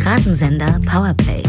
[0.00, 1.42] Piratensender Powerplay.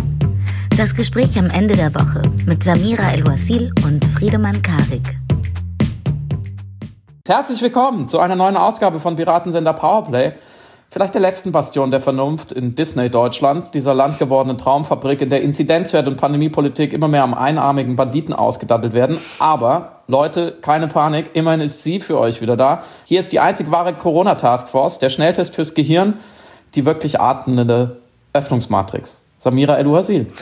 [0.75, 5.19] Das Gespräch am Ende der Woche mit Samira El-Wasil und Friedemann Karik.
[7.27, 10.31] Herzlich willkommen zu einer neuen Ausgabe von Piratensender Powerplay.
[10.89, 16.07] Vielleicht der letzten Bastion der Vernunft in Disney Deutschland, dieser landgewordenen Traumfabrik, in der Inzidenzwert
[16.07, 19.19] und Pandemiepolitik immer mehr am einarmigen Banditen ausgedattelt werden.
[19.37, 22.81] Aber Leute, keine Panik, immerhin ist sie für euch wieder da.
[23.05, 26.15] Hier ist die einzig wahre Corona-Taskforce, der Schnelltest fürs Gehirn,
[26.73, 27.97] die wirklich atmende
[28.33, 29.21] Öffnungsmatrix.
[29.37, 30.27] Samira El-Uhasil.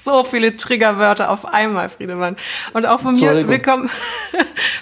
[0.00, 2.36] So viele Triggerwörter auf einmal, Friedemann.
[2.72, 3.90] Und auch von mir willkommen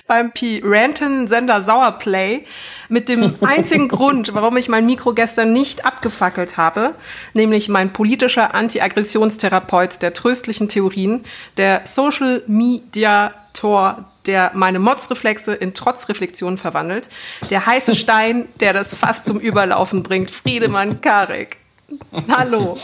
[0.09, 2.45] beim P-Ranton-Sender Sauerplay
[2.89, 6.95] mit dem einzigen Grund, warum ich mein Mikro gestern nicht abgefackelt habe,
[7.35, 11.25] nämlich mein politischer Anti-Aggressionstherapeut der tröstlichen Theorien,
[11.57, 17.09] der Social Media Tor, der meine Motzreflexe in Trotzreflexionen verwandelt,
[17.51, 21.59] der heiße Stein, der das Fass zum Überlaufen bringt, Friedemann Karek.
[22.31, 22.77] Hallo.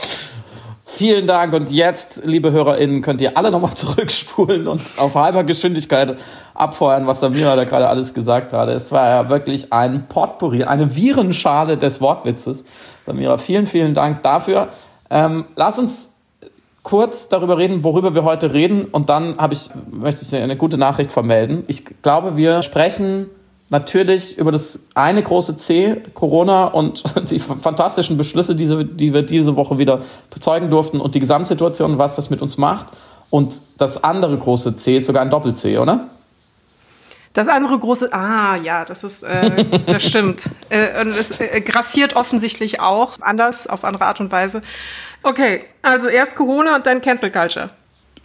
[0.87, 1.53] Vielen Dank.
[1.53, 6.19] Und jetzt, liebe HörerInnen, könnt ihr alle nochmal zurückspulen und auf halber Geschwindigkeit
[6.55, 8.69] abfeuern, was Samira da gerade alles gesagt hat.
[8.69, 12.65] Es war ja wirklich ein Potpourri, eine Virenschale des Wortwitzes.
[13.05, 14.69] Samira, vielen, vielen Dank dafür.
[15.11, 16.13] Ähm, lass uns
[16.85, 18.85] kurz darüber reden, worüber wir heute reden.
[18.85, 21.65] Und dann habe ich, möchte ich eine gute Nachricht vermelden.
[21.67, 23.27] Ich glaube, wir sprechen
[23.71, 29.57] natürlich über das eine große C, Corona und die fantastischen Beschlüsse, die, die wir diese
[29.57, 32.87] Woche wieder bezeugen durften und die Gesamtsituation, was das mit uns macht.
[33.31, 36.11] Und das andere große C ist sogar ein Doppel-C, oder?
[37.35, 40.49] Das andere große, ah ja, das ist, äh, das stimmt.
[40.71, 44.63] Äh, und es äh, grassiert offensichtlich auch, anders, auf andere Art und Weise.
[45.23, 47.71] Okay, also erst Corona und dann Cancel Culture.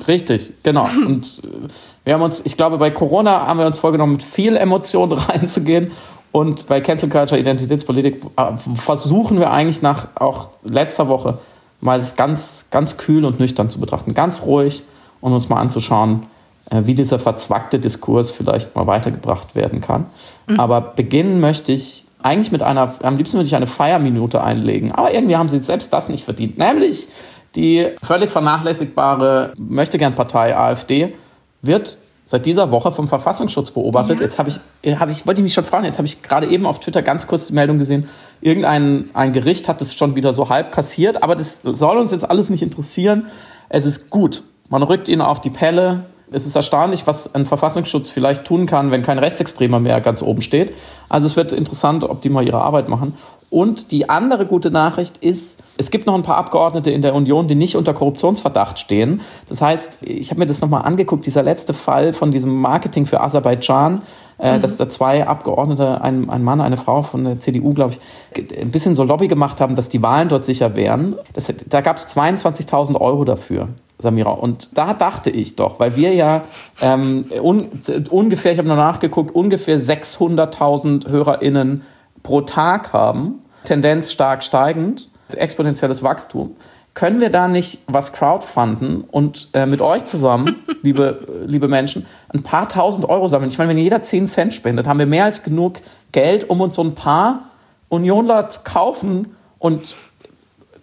[0.07, 0.87] Richtig, genau.
[1.05, 1.67] Und äh,
[2.05, 5.91] wir haben uns, ich glaube, bei Corona haben wir uns vorgenommen, mit viel Emotion reinzugehen.
[6.31, 11.39] Und bei Cancel Culture, Identitätspolitik äh, versuchen wir eigentlich nach auch letzter Woche
[11.81, 14.13] mal es ganz, ganz kühl und nüchtern zu betrachten.
[14.13, 14.83] Ganz ruhig
[15.21, 16.27] und uns mal anzuschauen,
[16.71, 20.05] wie dieser verzwackte Diskurs vielleicht mal weitergebracht werden kann.
[20.47, 20.59] Mhm.
[20.59, 24.91] Aber beginnen möchte ich eigentlich mit einer, am liebsten würde ich eine Feierminute einlegen.
[24.91, 26.57] Aber irgendwie haben sie selbst das nicht verdient.
[26.57, 27.07] Nämlich
[27.55, 31.15] die völlig vernachlässigbare Möchtegern-Partei AfD
[31.61, 34.17] wird seit dieser Woche vom Verfassungsschutz beobachtet.
[34.17, 34.23] Ja.
[34.23, 36.67] Jetzt habe ich, hab ich, wollte ich mich schon fragen, jetzt habe ich gerade eben
[36.67, 38.07] auf Twitter ganz kurz die Meldung gesehen,
[38.39, 42.29] irgendein ein Gericht hat das schon wieder so halb kassiert, aber das soll uns jetzt
[42.29, 43.27] alles nicht interessieren.
[43.69, 44.43] Es ist gut.
[44.69, 46.05] Man rückt ihnen auf die Pelle.
[46.31, 50.41] Es ist erstaunlich, was ein Verfassungsschutz vielleicht tun kann, wenn kein Rechtsextremer mehr ganz oben
[50.41, 50.73] steht.
[51.07, 53.15] Also es wird interessant, ob die mal ihre Arbeit machen.
[53.49, 57.47] Und die andere gute Nachricht ist, es gibt noch ein paar Abgeordnete in der Union,
[57.47, 59.21] die nicht unter Korruptionsverdacht stehen.
[59.47, 63.21] Das heißt, ich habe mir das nochmal angeguckt, dieser letzte Fall von diesem Marketing für
[63.21, 64.03] Aserbaidschan,
[64.37, 64.61] äh, mhm.
[64.61, 68.69] dass da zwei Abgeordnete, ein, ein Mann, eine Frau von der CDU, glaube ich, ein
[68.69, 71.15] bisschen so Lobby gemacht haben, dass die Wahlen dort sicher wären.
[71.33, 73.69] Das, da gab es 22.000 Euro dafür.
[73.99, 74.31] Samira.
[74.31, 76.43] Und da dachte ich doch, weil wir ja
[76.81, 77.69] ähm, un,
[78.09, 81.83] ungefähr, ich habe noch nachgeguckt, ungefähr 600.000 HörerInnen
[82.23, 86.55] pro Tag haben, Tendenz stark steigend, exponentielles Wachstum.
[86.93, 92.41] Können wir da nicht was crowdfunden und äh, mit euch zusammen, liebe, liebe Menschen, ein
[92.41, 93.49] paar tausend Euro sammeln?
[93.49, 95.81] Ich meine, wenn jeder 10 Cent spendet, haben wir mehr als genug
[96.13, 97.49] Geld, um uns so ein paar
[97.89, 99.93] Unionler zu kaufen und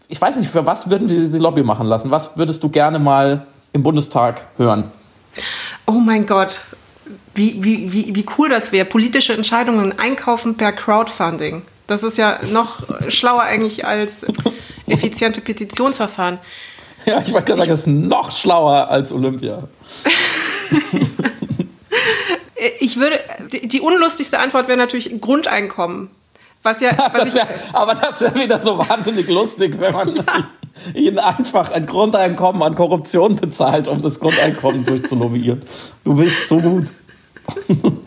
[0.08, 2.10] ich weiß nicht, für was würden wir diese Lobby machen lassen?
[2.10, 4.84] Was würdest du gerne mal im Bundestag hören?
[5.86, 6.60] Oh mein Gott,
[7.34, 11.62] wie, wie, wie, wie cool das wäre, politische Entscheidungen einkaufen per Crowdfunding.
[11.86, 14.26] Das ist ja noch schlauer eigentlich als
[14.86, 16.38] effiziente Petitionsverfahren.
[17.04, 19.68] Ja, ich wollte gerade sagen, es ist noch schlauer als Olympia.
[22.80, 23.20] ich würde,
[23.52, 26.10] die, die unlustigste Antwort wäre natürlich Grundeinkommen.
[26.66, 30.50] Was ja, was das wär, aber das wäre wieder so wahnsinnig lustig, wenn man ja.
[30.94, 35.62] ihnen einfach ein Grundeinkommen an Korruption bezahlt, um das Grundeinkommen durchzulobbyieren.
[36.02, 36.86] Du bist so gut.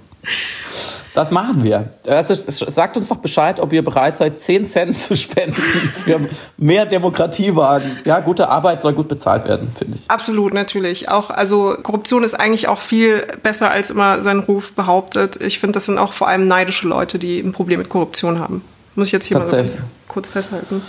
[1.14, 1.90] Das machen wir.
[2.08, 6.86] Also, sagt uns doch Bescheid, ob ihr bereit seid, 10 Cent zu spenden für mehr
[6.86, 7.98] Demokratiewagen.
[8.06, 10.10] Ja, gute Arbeit soll gut bezahlt werden, finde ich.
[10.10, 11.10] Absolut, natürlich.
[11.10, 15.42] Auch, also Korruption ist eigentlich auch viel besser, als immer sein Ruf behauptet.
[15.42, 18.64] Ich finde, das sind auch vor allem neidische Leute, die ein Problem mit Korruption haben.
[18.96, 19.68] Muss ich jetzt hier mal
[20.08, 20.82] kurz festhalten.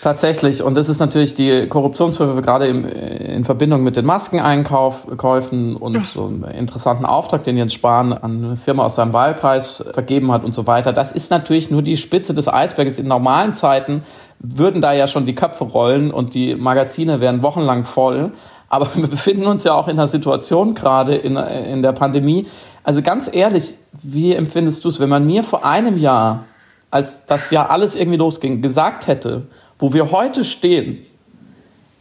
[0.00, 0.62] Tatsächlich.
[0.62, 6.26] Und das ist natürlich die Korruptionsvorwürfe gerade im, in Verbindung mit den Maskeneinkäufen und so
[6.26, 10.54] einem interessanten Auftrag, den Jens Spahn an eine Firma aus seinem Wahlkreis vergeben hat und
[10.54, 10.92] so weiter.
[10.92, 13.00] Das ist natürlich nur die Spitze des Eisberges.
[13.00, 14.04] In normalen Zeiten
[14.38, 18.32] würden da ja schon die Köpfe rollen und die Magazine wären wochenlang voll.
[18.68, 22.46] Aber wir befinden uns ja auch in einer Situation gerade in, in der Pandemie.
[22.84, 26.44] Also ganz ehrlich, wie empfindest du es, wenn man mir vor einem Jahr
[26.90, 29.42] als das ja alles irgendwie losging, gesagt hätte,
[29.78, 31.06] wo wir heute stehen,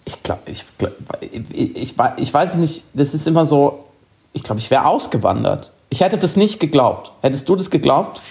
[0.05, 0.65] ich glaube, ich,
[1.51, 3.85] ich, ich, weiß nicht, das ist immer so,
[4.33, 5.71] ich glaube, ich wäre ausgewandert.
[5.89, 7.11] Ich hätte das nicht geglaubt.
[7.21, 8.21] Hättest du das geglaubt?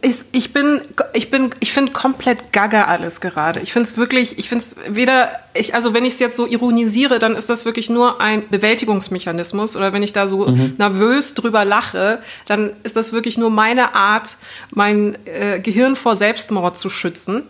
[0.00, 0.80] Ich, ich bin,
[1.12, 3.60] ich bin, ich finde komplett gaga alles gerade.
[3.60, 6.46] Ich finde es wirklich, ich finde es weder, ich, also wenn ich es jetzt so
[6.46, 9.76] ironisiere, dann ist das wirklich nur ein Bewältigungsmechanismus.
[9.76, 10.74] Oder wenn ich da so mhm.
[10.78, 14.36] nervös drüber lache, dann ist das wirklich nur meine Art,
[14.70, 17.44] mein äh, Gehirn vor Selbstmord zu schützen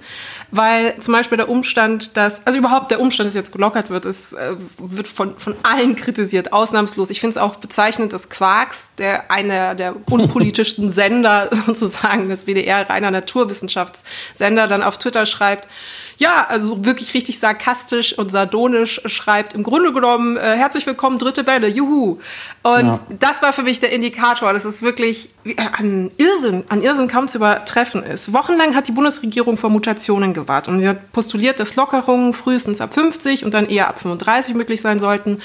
[0.50, 4.32] weil zum Beispiel der Umstand, dass, also überhaupt der Umstand, dass jetzt gelockert wird, ist,
[4.32, 7.10] äh, wird von, von allen kritisiert, ausnahmslos.
[7.10, 12.88] Ich finde es auch bezeichnend, dass Quarks, der einer der unpolitischsten Sender sozusagen des WDR,
[12.88, 15.68] reiner Naturwissenschaftssender, dann auf Twitter schreibt,
[16.18, 21.44] ja, also wirklich richtig sarkastisch und sardonisch schreibt, im Grunde genommen, äh, herzlich willkommen, dritte
[21.44, 22.18] Bälle, juhu.
[22.64, 23.00] Und ja.
[23.20, 25.30] das war für mich der Indikator, dass es wirklich
[25.78, 28.32] an Irrsinn, an Irrsinn kaum zu übertreffen ist.
[28.32, 32.94] Wochenlang hat die Bundesregierung vor Mutationen gewartet und sie hat postuliert, dass Lockerungen frühestens ab
[32.94, 35.40] 50 und dann eher ab 35 möglich sein sollten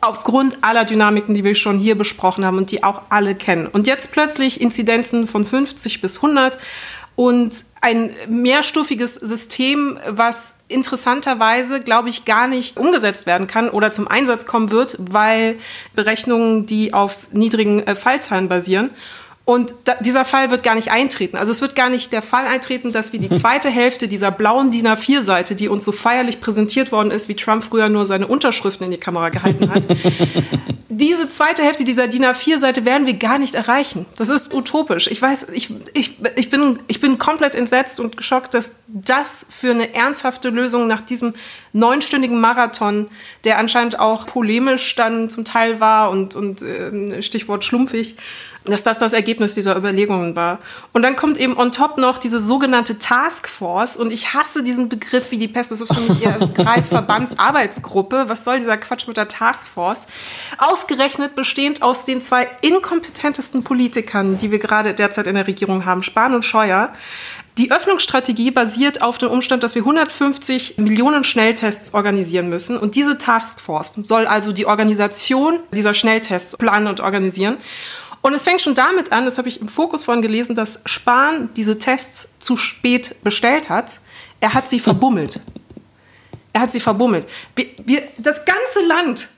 [0.00, 3.66] aufgrund aller Dynamiken, die wir schon hier besprochen haben und die auch alle kennen.
[3.66, 6.58] Und jetzt plötzlich Inzidenzen von 50 bis 100
[7.16, 14.08] und ein mehrstufiges System, was interessanterweise, glaube ich, gar nicht umgesetzt werden kann oder zum
[14.08, 15.58] Einsatz kommen wird, weil
[15.94, 18.90] Berechnungen, die auf niedrigen äh, Fallzahlen basieren.
[19.46, 21.36] Und da, dieser Fall wird gar nicht eintreten.
[21.36, 24.70] Also es wird gar nicht der Fall eintreten, dass wir die zweite Hälfte dieser blauen
[24.70, 28.86] DIN A4-Seite, die uns so feierlich präsentiert worden ist, wie Trump früher nur seine Unterschriften
[28.86, 29.86] in die Kamera gehalten hat,
[30.88, 34.06] diese zweite Hälfte dieser DIN A4-Seite werden wir gar nicht erreichen.
[34.16, 35.08] Das ist utopisch.
[35.08, 39.72] Ich weiß, ich, ich, ich, bin, ich bin komplett entsetzt und geschockt, dass das für
[39.72, 41.34] eine ernsthafte Lösung nach diesem
[41.74, 43.08] neunstündigen Marathon,
[43.44, 48.16] der anscheinend auch polemisch dann zum Teil war und, und äh, Stichwort schlumpfig,
[48.64, 50.58] dass das das Ergebnis dieser Überlegungen war.
[50.92, 53.96] Und dann kommt eben on top noch diese sogenannte Taskforce.
[53.96, 55.70] Und ich hasse diesen Begriff wie die Pest.
[55.70, 58.24] Das ist für mich eher Kreisverbandsarbeitsgruppe.
[58.28, 60.06] Was soll dieser Quatsch mit der Taskforce?
[60.58, 66.02] Ausgerechnet bestehend aus den zwei inkompetentesten Politikern, die wir gerade derzeit in der Regierung haben,
[66.02, 66.92] Spahn und Scheuer.
[67.56, 72.76] Die Öffnungsstrategie basiert auf dem Umstand, dass wir 150 Millionen Schnelltests organisieren müssen.
[72.76, 77.58] Und diese Taskforce soll also die Organisation dieser Schnelltests planen und organisieren.
[78.24, 81.50] Und es fängt schon damit an, das habe ich im Fokus von gelesen, dass Spahn
[81.56, 84.00] diese Tests zu spät bestellt hat.
[84.40, 85.40] Er hat sie verbummelt.
[86.54, 87.26] Er hat sie verbummelt.
[87.54, 89.28] Wir, wir, das ganze Land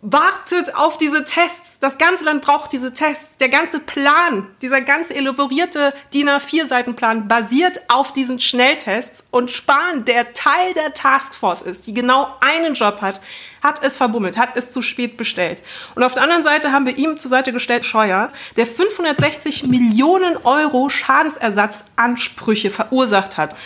[0.00, 1.80] wartet auf diese Tests.
[1.80, 3.36] Das ganze Land braucht diese Tests.
[3.38, 9.24] Der ganze Plan, dieser ganze elaborierte DIN A4-Seitenplan basiert auf diesen Schnelltests.
[9.30, 13.20] Und Spahn, der Teil der Taskforce ist, die genau einen Job hat,
[13.62, 15.64] hat es verbummelt, hat es zu spät bestellt.
[15.96, 20.36] Und auf der anderen Seite haben wir ihm zur Seite gestellt Scheuer, der 560 Millionen
[20.36, 23.56] Euro Schadensersatzansprüche verursacht hat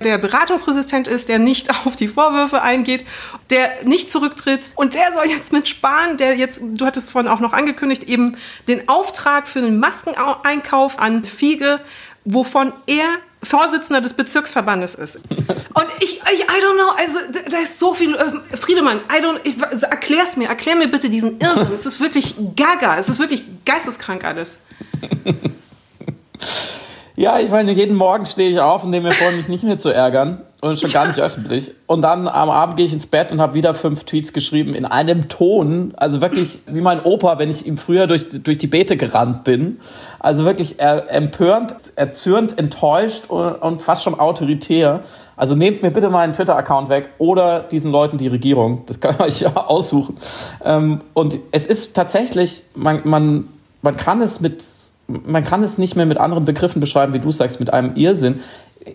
[0.00, 3.04] der beratungsresistent ist, der nicht auf die Vorwürfe eingeht,
[3.50, 4.72] der nicht zurücktritt.
[4.76, 8.36] Und der soll jetzt mit Spahn, der jetzt, du hattest vorhin auch noch angekündigt, eben
[8.68, 11.80] den Auftrag für den Maskeneinkauf an Fiege,
[12.24, 13.06] wovon er
[13.42, 15.16] Vorsitzender des Bezirksverbandes ist.
[15.16, 19.38] Und ich, ich I don't know, also da ist so viel, äh, Friedemann, I don't,
[19.44, 21.72] ich, erklär's mir, erklär mir bitte diesen Irrsinn.
[21.72, 24.58] Es ist wirklich gaga, es ist wirklich geisteskrank alles.
[27.18, 29.78] Ja, ich meine, jeden Morgen stehe ich auf und nehme mir vor, mich nicht mehr
[29.78, 31.72] zu ärgern und schon gar nicht öffentlich.
[31.86, 34.84] Und dann am Abend gehe ich ins Bett und habe wieder fünf Tweets geschrieben in
[34.84, 38.98] einem Ton, also wirklich wie mein Opa, wenn ich ihm früher durch, durch die Beete
[38.98, 39.80] gerannt bin.
[40.18, 45.00] Also wirklich empörend, erzürnt, enttäuscht und, und fast schon autoritär.
[45.36, 48.84] Also nehmt mir bitte meinen Twitter-Account weg oder diesen Leuten die Regierung.
[48.88, 50.18] Das kann euch ja aussuchen.
[50.62, 53.48] Ähm, und es ist tatsächlich, man, man,
[53.80, 54.75] man kann es mit
[55.08, 58.40] man kann es nicht mehr mit anderen Begriffen beschreiben, wie du sagst, mit einem Irrsinn.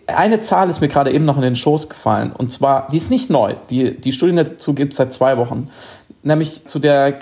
[0.08, 2.32] Eine Zahl ist mir gerade eben noch in den Schoß gefallen.
[2.32, 3.56] Und zwar, die ist nicht neu.
[3.70, 5.70] Die, die Studien dazu gibt es seit zwei Wochen.
[6.24, 7.18] Nämlich zu der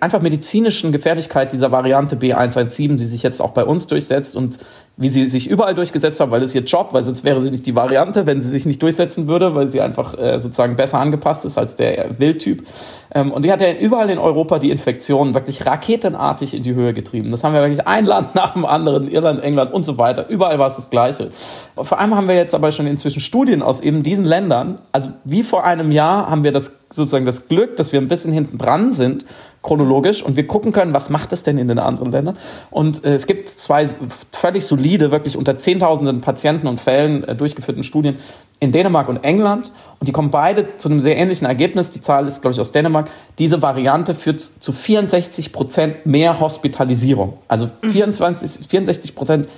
[0.00, 4.58] einfach medizinischen Gefährlichkeit dieser Variante B117, die sich jetzt auch bei uns durchsetzt und
[5.00, 7.64] wie sie sich überall durchgesetzt haben, weil ist ihr Job, weil sonst wäre sie nicht
[7.64, 11.46] die Variante, wenn sie sich nicht durchsetzen würde, weil sie einfach äh, sozusagen besser angepasst
[11.46, 12.66] ist als der Wildtyp.
[13.14, 16.92] Ähm, und die hat ja überall in Europa die Infektionen wirklich raketenartig in die Höhe
[16.92, 17.30] getrieben.
[17.30, 20.28] Das haben wir wirklich ein Land nach dem anderen, Irland, England und so weiter.
[20.28, 21.30] Überall war es das Gleiche.
[21.74, 24.80] Vor allem haben wir jetzt aber schon inzwischen Studien aus eben diesen Ländern.
[24.92, 28.32] Also wie vor einem Jahr haben wir das sozusagen das Glück, dass wir ein bisschen
[28.32, 29.24] hinten dran sind
[29.62, 32.38] chronologisch und wir gucken können, was macht es denn in den anderen Ländern.
[32.70, 33.88] Und äh, es gibt zwei
[34.32, 38.16] völlig solide, wirklich unter Zehntausenden Patienten und Fällen äh, durchgeführten Studien
[38.58, 41.90] in Dänemark und England und die kommen beide zu einem sehr ähnlichen Ergebnis.
[41.90, 43.10] Die Zahl ist, glaube ich, aus Dänemark.
[43.38, 47.38] Diese Variante führt zu 64 Prozent mehr Hospitalisierung.
[47.48, 49.48] Also 24, 64 Prozent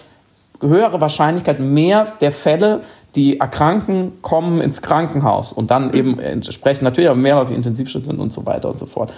[0.61, 2.83] höhere Wahrscheinlichkeit, mehr der Fälle,
[3.15, 8.19] die erkranken, kommen ins Krankenhaus und dann eben entsprechend natürlich auch mehr auf die Intensivstation
[8.19, 9.13] und so weiter und so fort.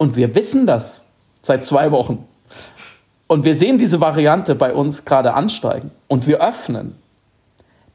[0.00, 1.04] Und wir wissen das
[1.42, 2.24] seit zwei Wochen.
[3.26, 6.94] Und wir sehen diese Variante bei uns gerade ansteigen und wir öffnen.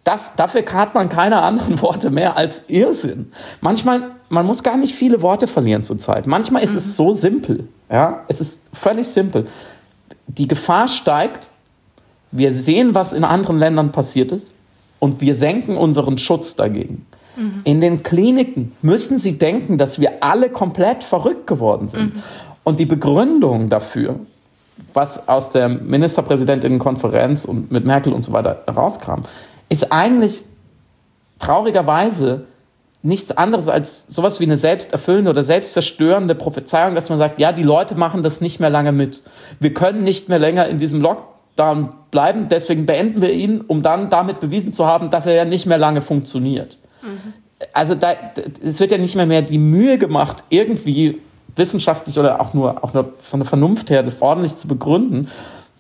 [0.04, 3.32] Das, dafür hat man keine anderen Worte mehr als Irrsinn.
[3.60, 6.28] Manchmal, man muss gar nicht viele Worte verlieren zurzeit.
[6.28, 6.78] Manchmal ist mhm.
[6.78, 7.68] es so simpel.
[7.90, 9.48] Ja, es ist völlig simpel.
[10.28, 11.50] Die Gefahr steigt.
[12.30, 14.52] Wir sehen, was in anderen Ländern passiert ist
[15.00, 17.08] und wir senken unseren Schutz dagegen.
[17.36, 17.62] Mhm.
[17.64, 22.16] In den Kliniken müssen sie denken, dass wir alle komplett verrückt geworden sind.
[22.16, 22.24] Mhm.
[22.64, 24.20] Und die Begründung dafür,
[24.94, 29.22] was aus der Ministerpräsidentinnenkonferenz und mit Merkel und so weiter rauskam,
[29.70, 30.44] ist eigentlich
[31.40, 32.46] traurigerweise
[33.06, 37.64] nichts anderes als sowas wie eine selbsterfüllende oder selbstzerstörende Prophezeiung, dass man sagt, ja, die
[37.64, 39.22] Leute machen das nicht mehr lange mit.
[39.60, 44.10] Wir können nicht mehr länger in diesem Lockdown bleiben, deswegen beenden wir ihn, um dann
[44.10, 46.80] damit bewiesen zu haben, dass er ja nicht mehr lange funktioniert.
[47.06, 47.34] Mhm.
[47.74, 48.14] Also da,
[48.64, 51.22] es wird ja nicht mehr mehr die Mühe gemacht, irgendwie
[51.56, 55.30] wissenschaftlich oder auch nur, auch nur von der Vernunft her das ordentlich zu begründen.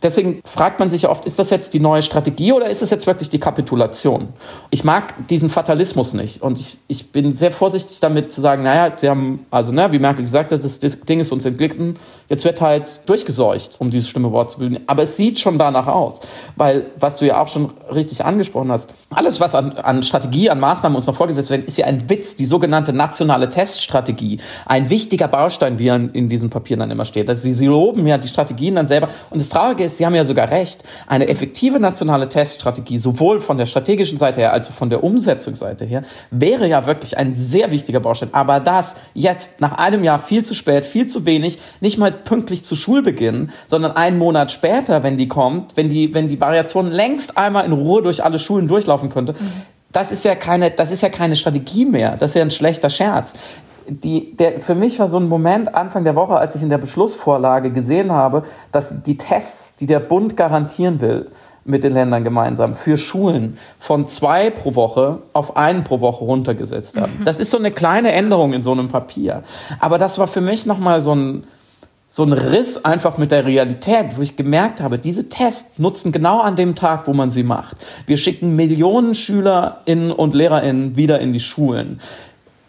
[0.06, 3.08] Deswegen fragt man sich oft, ist das jetzt die neue Strategie oder ist es jetzt
[3.08, 4.28] wirklich die Kapitulation?
[4.70, 8.94] Ich mag diesen Fatalismus nicht und ich, ich bin sehr vorsichtig damit zu sagen, naja,
[8.96, 11.98] sie haben, also ne, wie Merkel gesagt hat, das, das Ding ist uns entglitten,
[12.30, 14.84] jetzt wird halt durchgeseucht, um dieses schlimme Wort zu bemühen.
[14.86, 16.20] Aber es sieht schon danach aus,
[16.56, 20.60] weil, was du ja auch schon richtig angesprochen hast, alles, was an, an Strategie, an
[20.60, 24.40] Maßnahmen uns noch vorgesetzt wird, ist ja ein Witz, die sogenannte nationale Teststrategie.
[24.68, 27.28] Ein wichtiger Baustein, wie er in diesen Papieren dann immer steht.
[27.28, 30.16] Also sie, sie loben ja die Strategien dann selber und das Traurige ist, Sie haben
[30.16, 34.74] ja sogar recht, eine effektive nationale Teststrategie, sowohl von der strategischen Seite her als auch
[34.74, 38.30] von der Umsetzungsseite her, wäre ja wirklich ein sehr wichtiger Baustein.
[38.34, 42.64] Aber das jetzt nach einem Jahr viel zu spät, viel zu wenig, nicht mal pünktlich
[42.64, 47.38] zu Schulbeginn, sondern einen Monat später, wenn die kommt, wenn die, wenn die Variation längst
[47.38, 49.52] einmal in Ruhe durch alle Schulen durchlaufen könnte, mhm.
[49.92, 52.18] das ist ja keine, das ist ja keine Strategie mehr.
[52.18, 53.34] Das ist ja ein schlechter Scherz
[53.88, 56.78] die, der, für mich war so ein Moment Anfang der Woche, als ich in der
[56.78, 61.32] Beschlussvorlage gesehen habe, dass die Tests, die der Bund garantieren will,
[61.66, 67.00] mit den Ländern gemeinsam für Schulen von zwei pro Woche auf einen pro Woche runtergesetzt
[67.00, 67.12] haben.
[67.20, 67.26] Mhm.
[67.26, 69.44] Das ist so eine kleine Änderung in so einem Papier.
[69.80, 71.48] Aber das war für mich nochmal so ein,
[72.08, 76.40] so ein Riss einfach mit der Realität, wo ich gemerkt habe, diese Tests nutzen genau
[76.40, 77.78] an dem Tag, wo man sie macht.
[78.06, 82.00] Wir schicken Millionen SchülerInnen und LehrerInnen wieder in die Schulen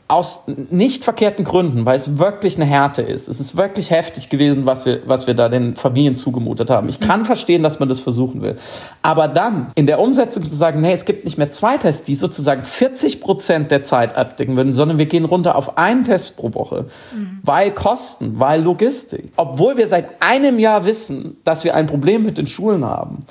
[0.08, 3.26] aus nicht verkehrten Gründen, weil es wirklich eine Härte ist.
[3.26, 6.88] Es ist wirklich heftig gewesen, was wir, was wir da den Familien zugemutet haben.
[6.88, 8.56] Ich kann verstehen, dass man das versuchen will.
[9.02, 12.14] Aber dann in der Umsetzung zu sagen, nee, es gibt nicht mehr zwei Tests, die
[12.14, 16.54] sozusagen 40 Prozent der Zeit abdecken würden, sondern wir gehen runter auf einen Test pro
[16.54, 17.40] Woche, mhm.
[17.42, 19.32] weil Kosten, weil Logistik.
[19.34, 23.24] Obwohl wir seit einem Jahr wissen, dass wir ein Problem mit den Schulen haben.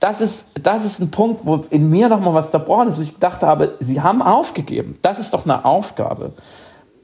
[0.00, 3.14] Das ist, das ist ein Punkt, wo in mir nochmal was zerbrochen ist, wo ich
[3.14, 4.98] gedacht habe, sie haben aufgegeben.
[5.02, 6.32] Das ist doch eine Aufgabe.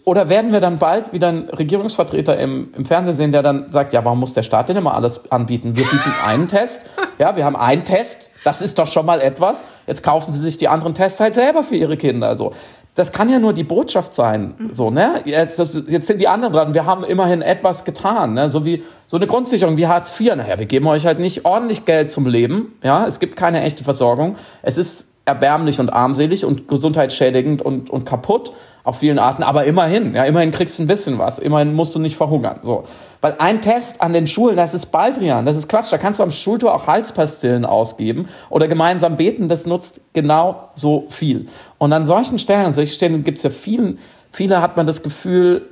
[0.05, 3.93] Oder werden wir dann bald wieder einen Regierungsvertreter im, im Fernsehen sehen, der dann sagt,
[3.93, 5.77] ja, warum muss der Staat denn immer alles anbieten?
[5.77, 6.87] Wir bieten einen Test,
[7.19, 9.63] ja, wir haben einen Test, das ist doch schon mal etwas.
[9.87, 12.29] Jetzt kaufen sie sich die anderen Tests halt selber für ihre Kinder.
[12.29, 12.55] Also
[13.01, 14.55] das kann ja nur die Botschaft sein.
[14.59, 14.75] Mhm.
[14.75, 15.23] So, ne?
[15.25, 16.75] Jetzt, das, jetzt sind die anderen dran.
[16.75, 18.35] Wir haben immerhin etwas getan.
[18.35, 18.49] Ne?
[18.51, 20.37] So wie so eine Grundsicherung wie Hartz IV.
[20.37, 22.75] Naja, wir geben euch halt nicht ordentlich Geld zum Leben.
[22.83, 24.37] Ja, es gibt keine echte Versorgung.
[24.63, 28.53] Es ist erbärmlich und armselig und gesundheitsschädigend und, und kaputt
[28.85, 29.43] auf vielen Arten.
[29.43, 31.39] Aber immerhin, ja, immerhin kriegst du ein bisschen was.
[31.39, 32.59] Immerhin musst du nicht verhungern.
[32.63, 32.85] So.
[33.21, 35.93] Weil ein Test an den Schulen, das ist Baldrian, das ist Quatsch.
[35.93, 41.07] Da kannst du am Schultor auch Halspastillen ausgeben oder gemeinsam beten, das nutzt genau so
[41.11, 41.47] viel.
[41.81, 43.99] Und an solchen Stellen, an solchen Stellen gibt es ja vielen,
[44.33, 45.63] viele hat man das Gefühl,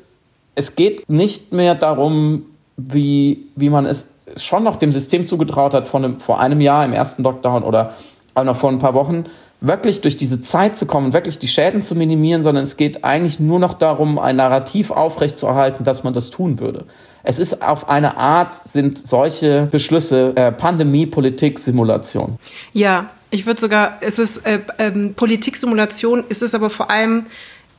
[0.55, 2.47] es geht nicht mehr darum,
[2.79, 4.05] wie, wie man es
[4.37, 7.93] schon noch dem System zugetraut hat von einem, vor einem Jahr im ersten Lockdown oder
[8.35, 9.25] auch noch vor ein paar Wochen,
[9.61, 13.39] wirklich durch diese Zeit zu kommen, wirklich die Schäden zu minimieren, sondern es geht eigentlich
[13.39, 16.87] nur noch darum, ein Narrativ aufrechtzuerhalten, dass man das tun würde.
[17.23, 22.39] Es ist auf eine Art, sind solche Beschlüsse äh, Pandemie, Politik, Simulation.
[22.73, 27.27] Ja, ich würde sogar, es ist äh, ähm, Politiksimulation, ist es aber vor allem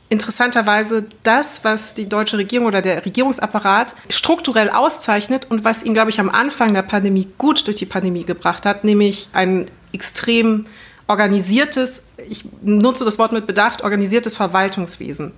[0.09, 6.09] interessanterweise das, was die deutsche Regierung oder der Regierungsapparat strukturell auszeichnet und was ihn, glaube
[6.09, 10.65] ich, am Anfang der Pandemie gut durch die Pandemie gebracht hat, nämlich ein extrem
[11.07, 15.33] organisiertes, ich nutze das Wort mit Bedacht, organisiertes Verwaltungswesen.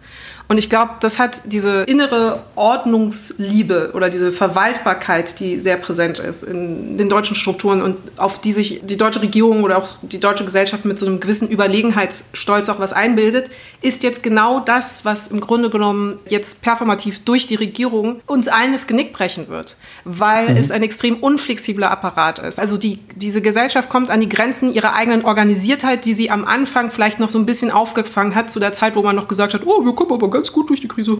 [0.47, 6.43] Und ich glaube, das hat diese innere Ordnungsliebe oder diese Verwaltbarkeit, die sehr präsent ist
[6.43, 10.43] in den deutschen Strukturen und auf die sich die deutsche Regierung oder auch die deutsche
[10.43, 13.49] Gesellschaft mit so einem gewissen Überlegenheitsstolz auch was einbildet,
[13.81, 18.73] ist jetzt genau das, was im Grunde genommen jetzt performativ durch die Regierung uns allen
[18.73, 20.57] das Genick brechen wird, weil mhm.
[20.57, 22.59] es ein extrem unflexibler Apparat ist.
[22.59, 26.80] Also die, diese Gesellschaft kommt an die Grenzen ihrer eigenen Organisiertheit, die sie am Anfang
[26.89, 29.61] vielleicht noch so ein bisschen aufgefangen hat, zu der Zeit, wo man noch gesagt hat,
[29.65, 31.19] oh, wir kommen aber ganz gut durch die Krise.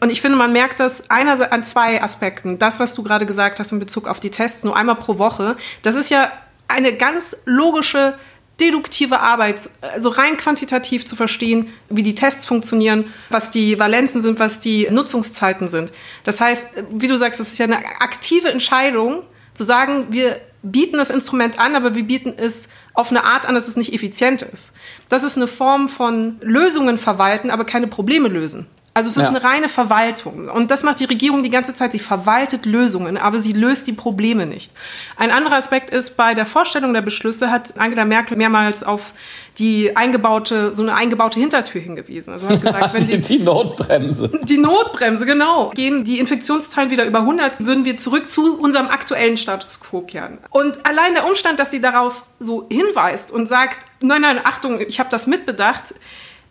[0.00, 2.58] Und ich finde, man merkt das einerseits an zwei Aspekten.
[2.58, 5.56] Das, was du gerade gesagt hast in Bezug auf die Tests, nur einmal pro Woche,
[5.82, 6.30] das ist ja
[6.68, 8.14] eine ganz logische
[8.60, 14.38] deduktive Arbeit, also rein quantitativ zu verstehen, wie die Tests funktionieren, was die Valenzen sind,
[14.38, 15.90] was die Nutzungszeiten sind.
[16.22, 19.22] Das heißt, wie du sagst, das ist ja eine aktive Entscheidung,
[19.54, 23.54] zu sagen, wir bieten das Instrument an, aber wir bieten es auf eine Art an,
[23.54, 24.74] dass es nicht effizient ist.
[25.08, 28.66] Das ist eine Form von Lösungen verwalten, aber keine Probleme lösen.
[28.96, 29.30] Also es ist ja.
[29.30, 30.48] eine reine Verwaltung.
[30.48, 31.90] Und das macht die Regierung die ganze Zeit.
[31.90, 34.70] Sie verwaltet Lösungen, aber sie löst die Probleme nicht.
[35.16, 39.12] Ein anderer Aspekt ist, bei der Vorstellung der Beschlüsse hat Angela Merkel mehrmals auf
[39.58, 42.32] die eingebaute, so eine eingebaute Hintertür hingewiesen.
[42.32, 44.30] Also hat gesagt, wenn die, die Notbremse.
[44.44, 45.70] Die Notbremse, genau.
[45.70, 50.38] Gehen die Infektionszahlen wieder über 100, würden wir zurück zu unserem aktuellen Status quo kehren.
[50.50, 55.00] Und allein der Umstand, dass sie darauf so hinweist und sagt, nein, nein, Achtung, ich
[55.00, 55.94] habe das mitbedacht,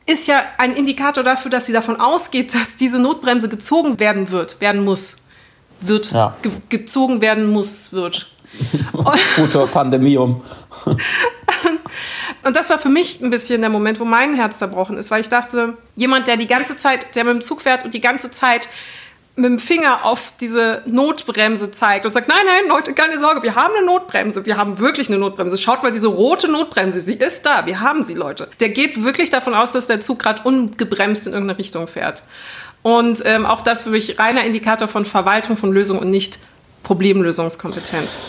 [0.06, 4.60] ist ja ein Indikator dafür, dass sie davon ausgeht, dass diese Notbremse gezogen werden wird,
[4.60, 5.18] werden muss.
[5.82, 6.36] Wird, ja.
[6.42, 8.28] ge gezogen werden muss, wird.
[9.36, 10.42] Guter Pandemium.
[12.44, 15.22] Und das war für mich ein bisschen der Moment, wo mein Herz zerbrochen ist, weil
[15.22, 18.32] ich dachte, jemand, der die ganze Zeit, der mit dem Zug fährt und die ganze
[18.32, 18.68] Zeit
[19.36, 23.56] mit dem Finger auf diese Notbremse zeigt und sagt, nein, nein, Leute, keine Sorge, wir
[23.56, 25.58] haben eine Notbremse, wir haben wirklich eine Notbremse.
[25.58, 28.48] Schaut mal, diese rote Notbremse, sie ist da, wir haben sie, Leute.
[28.60, 32.24] Der geht wirklich davon aus, dass der Zug gerade ungebremst in irgendeine Richtung fährt.
[32.84, 36.38] Und ähm, auch das für mich reiner Indikator von Verwaltung von Lösungen und nicht
[36.84, 38.20] Problemlösungskompetenz.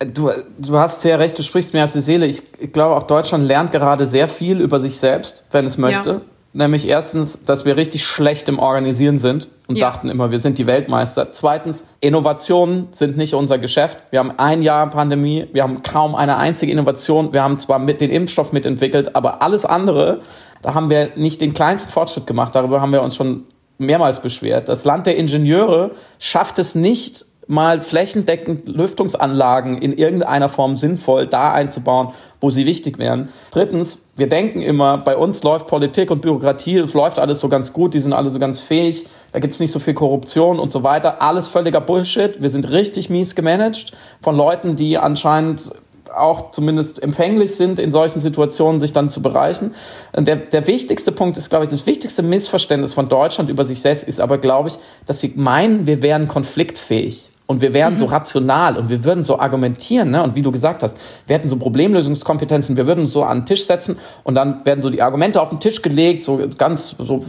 [0.00, 2.26] Du, du hast sehr recht, du sprichst mir aus der Seele.
[2.26, 6.10] Ich, ich glaube, auch Deutschland lernt gerade sehr viel über sich selbst, wenn es möchte.
[6.10, 6.20] Ja.
[6.52, 9.88] Nämlich erstens, dass wir richtig schlecht im Organisieren sind und ja.
[9.88, 11.30] dachten immer, wir sind die Weltmeister.
[11.30, 13.98] Zweitens, Innovationen sind nicht unser Geschäft.
[14.10, 17.32] Wir haben ein Jahr Pandemie, wir haben kaum eine einzige Innovation.
[17.32, 20.22] Wir haben zwar mit den Impfstoff mitentwickelt, aber alles andere,
[20.60, 22.52] da haben wir nicht den kleinsten Fortschritt gemacht.
[22.56, 23.44] Darüber haben wir uns schon
[23.78, 24.68] mehrmals beschwert.
[24.68, 31.52] Das Land der Ingenieure schafft es nicht, mal flächendeckend Lüftungsanlagen in irgendeiner Form sinnvoll da
[31.52, 33.28] einzubauen, wo sie wichtig wären.
[33.50, 37.94] Drittens, wir denken immer, bei uns läuft Politik und Bürokratie, läuft alles so ganz gut,
[37.94, 40.82] die sind alle so ganz fähig, da gibt es nicht so viel Korruption und so
[40.82, 41.22] weiter.
[41.22, 42.42] Alles völliger Bullshit.
[42.42, 45.72] Wir sind richtig mies gemanagt von Leuten, die anscheinend
[46.14, 49.74] auch zumindest empfänglich sind, in solchen Situationen sich dann zu bereichen.
[50.16, 54.04] Der, der wichtigste Punkt ist, glaube ich, das wichtigste Missverständnis von Deutschland über sich selbst
[54.04, 57.98] ist aber, glaube ich, dass sie meinen, wir wären konfliktfähig und wir wären mhm.
[57.98, 60.22] so rational und wir würden so argumentieren, ne?
[60.22, 63.46] Und wie du gesagt hast, wir hätten so Problemlösungskompetenzen, wir würden uns so an den
[63.46, 67.24] Tisch setzen und dann werden so die Argumente auf den Tisch gelegt, so ganz so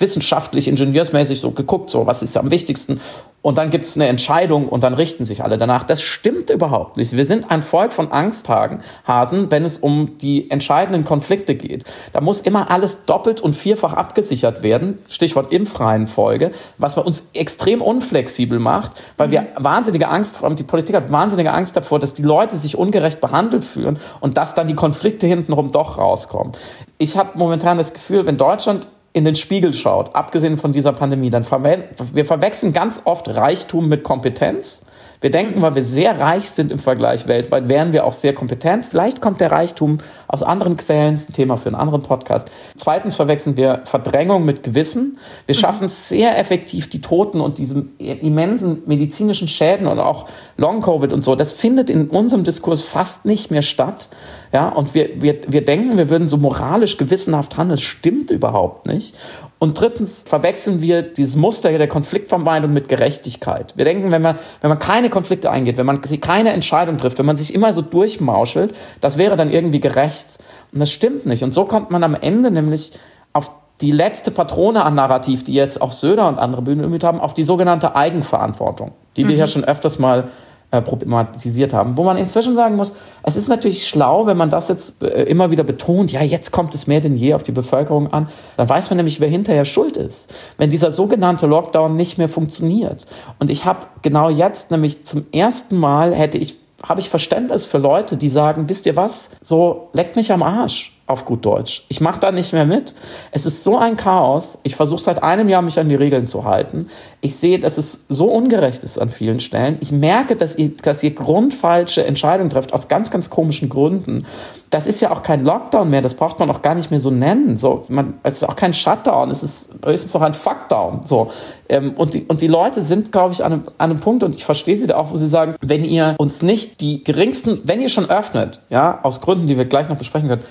[0.00, 3.00] wissenschaftlich, ingenieursmäßig so geguckt, so was ist am wichtigsten
[3.42, 5.84] und dann gibt es eine Entscheidung und dann richten sich alle danach.
[5.84, 7.16] Das stimmt überhaupt nicht.
[7.16, 11.84] Wir sind ein Volk von Angsthagen, Hasen, wenn es um die entscheidenden Konflikte geht.
[12.12, 14.98] Da muss immer alles doppelt und vierfach abgesichert werden.
[15.08, 19.32] Stichwort Impfreihenfolge, was bei uns extrem unflexibel macht, weil mhm.
[19.32, 23.64] wir wahnsinnige Angst, die Politik hat wahnsinnige Angst davor, dass die Leute sich ungerecht behandelt
[23.64, 26.52] fühlen und dass dann die Konflikte hintenrum doch rauskommen.
[26.98, 31.30] Ich habe momentan das Gefühl, wenn Deutschland in den Spiegel schaut, abgesehen von dieser Pandemie,
[31.30, 34.84] dann verwe wir verwechseln ganz oft Reichtum mit Kompetenz.
[35.20, 38.86] Wir denken, weil wir sehr reich sind im Vergleich weltweit, wären wir auch sehr kompetent.
[38.86, 42.50] Vielleicht kommt der Reichtum aus anderen Quellen, das ist ein Thema für einen anderen Podcast.
[42.76, 45.18] Zweitens verwechseln wir Verdrängung mit Gewissen.
[45.44, 45.58] Wir mhm.
[45.58, 51.22] schaffen es sehr effektiv, die Toten und diese immensen medizinischen Schäden und auch Long-Covid und
[51.22, 54.08] so, das findet in unserem Diskurs fast nicht mehr statt.
[54.52, 57.76] Ja, und wir, wir, wir denken, wir würden so moralisch gewissenhaft handeln.
[57.76, 59.14] Das stimmt überhaupt nicht.
[59.60, 63.74] Und drittens verwechseln wir dieses Muster hier der Konfliktvermeidung mit Gerechtigkeit.
[63.76, 67.26] Wir denken, wenn man, wenn man keine Konflikte eingeht, wenn man keine Entscheidung trifft, wenn
[67.26, 70.38] man sich immer so durchmauschelt, das wäre dann irgendwie gerecht.
[70.72, 71.44] Und das stimmt nicht.
[71.44, 72.92] Und so kommt man am Ende nämlich
[73.34, 73.50] auf
[73.82, 77.34] die letzte Patrone an Narrativ, die jetzt auch Söder und andere Bühnen bemüht haben, auf
[77.34, 79.40] die sogenannte Eigenverantwortung, die wir mhm.
[79.40, 80.28] ja schon öfters mal
[80.70, 81.96] äh, problematisiert haben.
[81.96, 85.50] Wo man inzwischen sagen muss, es ist natürlich schlau, wenn man das jetzt äh, immer
[85.50, 88.90] wieder betont, ja, jetzt kommt es mehr denn je auf die Bevölkerung an, dann weiß
[88.90, 93.06] man nämlich, wer hinterher schuld ist, wenn dieser sogenannte Lockdown nicht mehr funktioniert.
[93.38, 97.76] Und ich habe genau jetzt nämlich zum ersten Mal hätte ich habe ich Verständnis für
[97.76, 101.84] Leute, die sagen, wisst ihr was, so leckt mich am Arsch auf gut Deutsch.
[101.88, 102.94] Ich mache da nicht mehr mit.
[103.32, 104.58] Es ist so ein Chaos.
[104.62, 106.88] Ich versuche seit einem Jahr, mich an die Regeln zu halten.
[107.20, 109.76] Ich sehe, dass es so ungerecht ist an vielen Stellen.
[109.80, 114.24] Ich merke, dass ihr, dass ihr grundfalsche Entscheidungen trefft, aus ganz, ganz komischen Gründen.
[114.70, 117.10] Das ist ja auch kein Lockdown mehr, das braucht man auch gar nicht mehr so
[117.10, 117.56] nennen.
[117.58, 121.00] So, man, es ist auch kein Shutdown, es ist, es ist auch ein Fuckdown.
[121.04, 121.32] So.
[121.68, 124.36] Ähm, und, die, und die Leute sind, glaube ich, an einem, an einem Punkt, und
[124.36, 127.80] ich verstehe sie da auch, wo sie sagen, wenn ihr uns nicht die geringsten, wenn
[127.80, 130.42] ihr schon öffnet, ja, aus Gründen, die wir gleich noch besprechen können,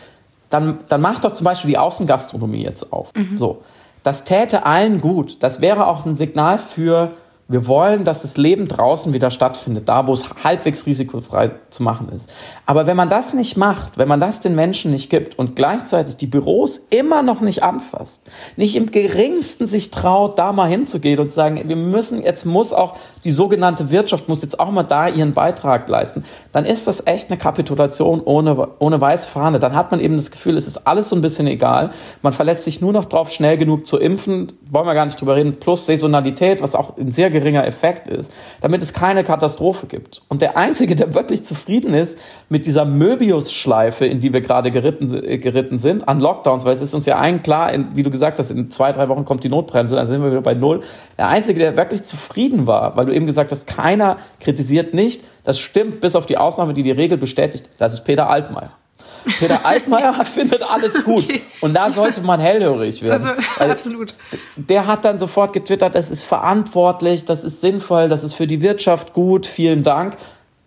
[0.50, 3.12] dann, dann macht doch zum Beispiel die Außengastronomie jetzt auf.
[3.16, 3.38] Mhm.
[3.38, 3.64] So.
[4.04, 5.44] Das täte allen gut.
[5.44, 7.12] Das wäre auch ein Signal für
[7.50, 12.10] wir wollen, dass das Leben draußen wieder stattfindet, da wo es halbwegs risikofrei zu machen
[12.16, 12.32] ist.
[12.68, 16.16] Aber wenn man das nicht macht, wenn man das den Menschen nicht gibt und gleichzeitig
[16.16, 18.22] die Büros immer noch nicht anfasst,
[18.56, 22.96] nicht im geringsten sich traut, da mal hinzugehen und sagen, wir müssen, jetzt muss auch
[23.24, 27.32] die sogenannte Wirtschaft muss jetzt auch mal da ihren Beitrag leisten, dann ist das echt
[27.32, 29.58] eine Kapitulation ohne, ohne weiße Fahne.
[29.58, 31.90] Dann hat man eben das Gefühl, es ist alles so ein bisschen egal.
[32.22, 35.36] Man verlässt sich nur noch drauf, schnell genug zu impfen, wollen wir gar nicht drüber
[35.36, 40.22] reden, plus Saisonalität, was auch ein sehr geringer Effekt ist, damit es keine Katastrophe gibt.
[40.28, 42.18] Und der Einzige, der wirklich zufrieden ist
[42.50, 46.82] mit dieser Möbius-Schleife, in die wir gerade geritten, äh, geritten sind, an Lockdowns, weil es
[46.82, 49.50] ist uns ja allen klar, wie du gesagt hast, in zwei, drei Wochen kommt die
[49.50, 50.82] Notbremse, dann sind wir wieder bei Null.
[51.18, 55.60] Der Einzige, der wirklich zufrieden war, weil du eben gesagt hast, keiner kritisiert nicht, das
[55.60, 58.79] stimmt, bis auf die Ausnahme, die die Regel bestätigt, das ist Peter Altmaier.
[59.40, 61.24] Peter Altmaier findet alles gut.
[61.24, 61.42] Okay.
[61.62, 63.12] Und da sollte man hellhörig werden.
[63.12, 63.30] Also,
[63.72, 64.14] absolut.
[64.56, 68.62] Der hat dann sofort getwittert, das ist verantwortlich, das ist sinnvoll, das ist für die
[68.62, 70.18] Wirtschaft gut, vielen Dank.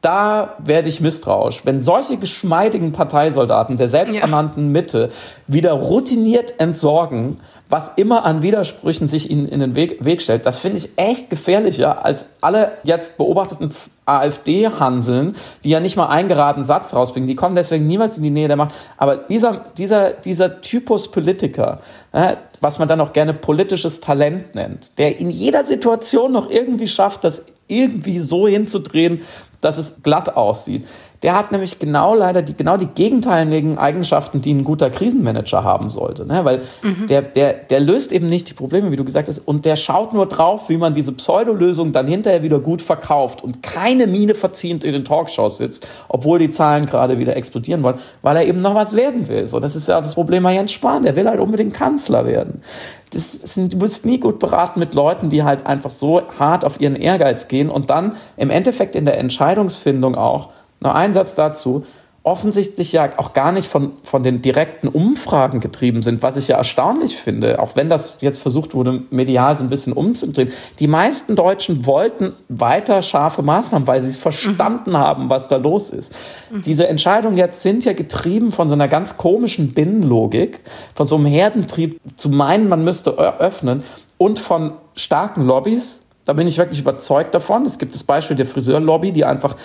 [0.03, 1.65] Da werde ich misstrauisch.
[1.65, 5.11] Wenn solche geschmeidigen Parteisoldaten der selbsternannten Mitte
[5.47, 7.39] wieder routiniert entsorgen,
[7.69, 10.45] was immer an Widersprüchen sich ihnen in den Weg, Weg stellt.
[10.45, 13.71] Das finde ich echt gefährlicher als alle jetzt beobachteten
[14.05, 17.29] AfD-Hanseln, die ja nicht mal einen geraden Satz rausbringen.
[17.29, 18.75] Die kommen deswegen niemals in die Nähe der Macht.
[18.99, 21.81] Aber dieser, dieser, dieser Typus Politiker,
[22.13, 26.89] äh, was man dann auch gerne politisches Talent nennt, der in jeder Situation noch irgendwie
[26.89, 29.23] schafft, das irgendwie so hinzudrehen,
[29.63, 30.87] dass es glatt aussieht
[31.23, 35.89] der hat nämlich genau leider die, genau die gegenteiligen Eigenschaften, die ein guter Krisenmanager haben
[35.89, 36.27] sollte.
[36.27, 36.45] Ne?
[36.45, 37.07] Weil mhm.
[37.07, 40.13] der, der, der löst eben nicht die Probleme, wie du gesagt hast, und der schaut
[40.13, 44.83] nur drauf, wie man diese Pseudolösung dann hinterher wieder gut verkauft und keine Miene verziehend
[44.83, 48.75] in den Talkshows sitzt, obwohl die Zahlen gerade wieder explodieren wollen, weil er eben noch
[48.75, 49.47] was werden will.
[49.47, 52.63] So, das ist ja das Problem bei Jens Spahn, der will halt unbedingt Kanzler werden.
[53.11, 56.81] Das ist, du bist nie gut beraten mit Leuten, die halt einfach so hart auf
[56.81, 60.49] ihren Ehrgeiz gehen und dann im Endeffekt in der Entscheidungsfindung auch
[60.83, 61.85] noch ein Satz dazu.
[62.25, 66.57] Offensichtlich ja auch gar nicht von, von den direkten Umfragen getrieben sind, was ich ja
[66.57, 70.53] erstaunlich finde, auch wenn das jetzt versucht wurde, medial so ein bisschen umzudrehen.
[70.79, 74.99] Die meisten Deutschen wollten weiter scharfe Maßnahmen, weil sie es verstanden mhm.
[74.99, 76.15] haben, was da los ist.
[76.53, 76.63] Mhm.
[76.63, 80.61] Diese Entscheidungen jetzt sind ja getrieben von so einer ganz komischen Binnenlogik,
[80.95, 83.83] von so einem Herdentrieb zu meinen, man müsste öffnen
[84.17, 87.65] und von starken Lobbys, da bin ich wirklich überzeugt davon.
[87.65, 89.57] Es gibt das Beispiel der Friseurlobby, die einfach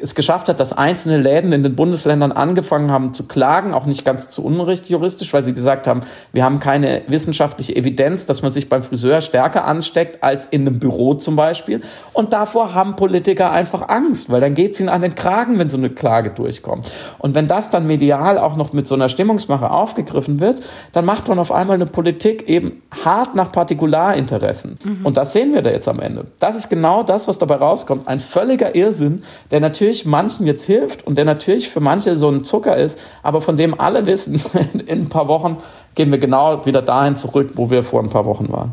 [0.00, 4.04] es geschafft hat, dass einzelne Läden in den Bundesländern angefangen haben zu klagen, auch nicht
[4.04, 6.00] ganz zu unrecht juristisch, weil sie gesagt haben,
[6.32, 10.78] wir haben keine wissenschaftliche Evidenz, dass man sich beim Friseur stärker ansteckt als in einem
[10.78, 11.80] Büro zum Beispiel.
[12.12, 15.70] Und davor haben Politiker einfach Angst, weil dann geht es ihnen an den Kragen, wenn
[15.70, 16.92] so eine Klage durchkommt.
[17.18, 21.28] Und wenn das dann medial auch noch mit so einer Stimmungsmache aufgegriffen wird, dann macht
[21.28, 24.78] man auf einmal eine Politik eben hart nach Partikularinteressen.
[24.82, 25.06] Mhm.
[25.06, 26.26] Und das sehen wir da jetzt am Ende.
[26.38, 28.06] Das ist genau das, was dabei rauskommt.
[28.06, 32.28] Ein völliger Irrsinn, der natürlich natürlich manchen jetzt hilft und der natürlich für manche so
[32.28, 34.40] ein Zucker ist, aber von dem alle wissen,
[34.86, 35.58] in ein paar Wochen
[35.94, 38.72] gehen wir genau wieder dahin zurück, wo wir vor ein paar Wochen waren.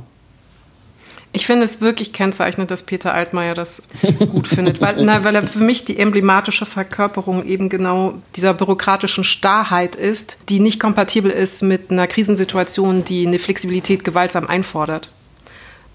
[1.35, 3.81] Ich finde es wirklich kennzeichnend, dass Peter Altmaier das
[4.29, 9.23] gut findet, weil, na, weil er für mich die emblematische Verkörperung eben genau dieser bürokratischen
[9.23, 15.09] Starrheit ist, die nicht kompatibel ist mit einer Krisensituation, die eine Flexibilität gewaltsam einfordert.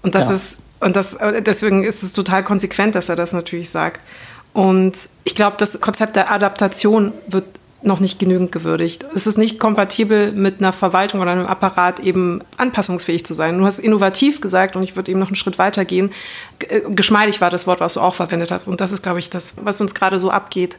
[0.01, 0.35] Und das ja.
[0.35, 4.01] ist und das, deswegen ist es total konsequent, dass er das natürlich sagt.
[4.53, 7.45] Und ich glaube, das Konzept der Adaptation wird
[7.81, 9.05] noch nicht genügend gewürdigt.
[9.15, 13.57] Es ist nicht kompatibel mit einer Verwaltung oder einem Apparat eben anpassungsfähig zu sein.
[13.57, 16.11] Du hast innovativ gesagt und ich würde eben noch einen Schritt weiter gehen.
[16.67, 18.67] Äh, geschmeidig war das Wort, was du auch verwendet hast.
[18.67, 20.77] Und das ist, glaube ich, das, was uns gerade so abgeht.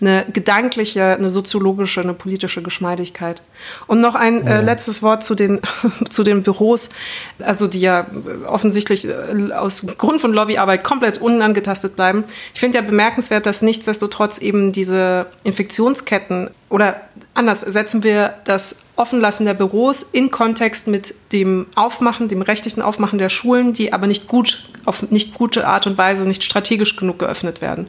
[0.00, 3.40] Eine gedankliche, eine soziologische, eine politische Geschmeidigkeit.
[3.86, 5.60] Und noch ein äh, letztes Wort zu den,
[6.10, 6.90] zu den Büros,
[7.38, 8.06] also die ja
[8.46, 12.24] offensichtlich äh, aus Grund von Lobbyarbeit komplett unangetastet bleiben.
[12.52, 17.00] Ich finde ja bemerkenswert, dass nichtsdestotrotz eben diese Infektionsketten oder
[17.34, 23.18] anders setzen wir das Offenlassen der Büros in Kontext mit dem Aufmachen, dem rechtlichen Aufmachen
[23.18, 27.18] der Schulen, die aber nicht gut, auf nicht gute Art und Weise, nicht strategisch genug
[27.18, 27.88] geöffnet werden.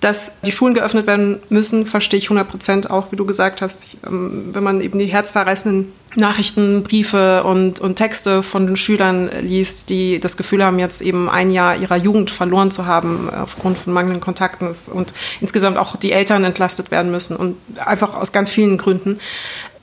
[0.00, 3.96] Dass die Schulen geöffnet werden müssen, verstehe ich 100 Prozent auch, wie du gesagt hast.
[4.06, 9.90] Ähm, wenn man eben die herzzerreißenden Nachrichten, Briefe und, und Texte von den Schülern liest,
[9.90, 13.92] die das Gefühl haben, jetzt eben ein Jahr ihrer Jugend verloren zu haben aufgrund von
[13.92, 18.78] mangelnden Kontakten und insgesamt auch die Eltern entlastet werden müssen und einfach aus ganz vielen
[18.78, 19.18] Gründen.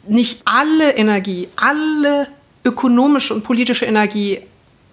[0.08, 2.28] Nicht alle Energie, alle
[2.66, 4.42] ökonomische und politische Energie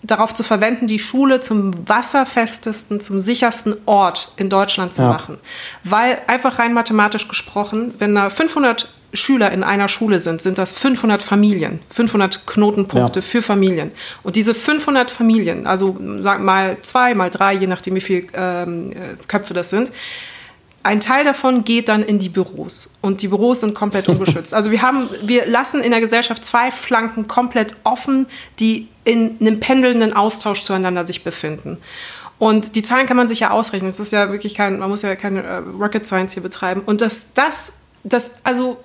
[0.03, 5.09] darauf zu verwenden, die Schule zum wasserfestesten, zum sichersten Ort in Deutschland zu ja.
[5.09, 5.39] machen.
[5.85, 10.73] Weil einfach rein mathematisch gesprochen, wenn da 500 Schüler in einer Schule sind, sind das
[10.73, 13.25] 500 Familien, 500 Knotenpunkte ja.
[13.25, 13.91] für Familien.
[14.23, 18.95] Und diese 500 Familien, also sag mal zwei, mal drei, je nachdem wie viele ähm,
[19.27, 19.91] Köpfe das sind,
[20.83, 24.55] ein Teil davon geht dann in die Büros und die Büros sind komplett unbeschützt.
[24.61, 28.27] Also wir haben, wir lassen in der Gesellschaft zwei Flanken komplett offen,
[28.59, 31.79] die in einem pendelnden Austausch zueinander sich befinden.
[32.39, 33.91] Und die Zahlen kann man sich ja ausrechnen.
[33.91, 36.81] Es ist ja wirklich kein, man muss ja keine äh, Rocket Science hier betreiben.
[36.87, 37.73] Und dass das,
[38.05, 38.79] das, also,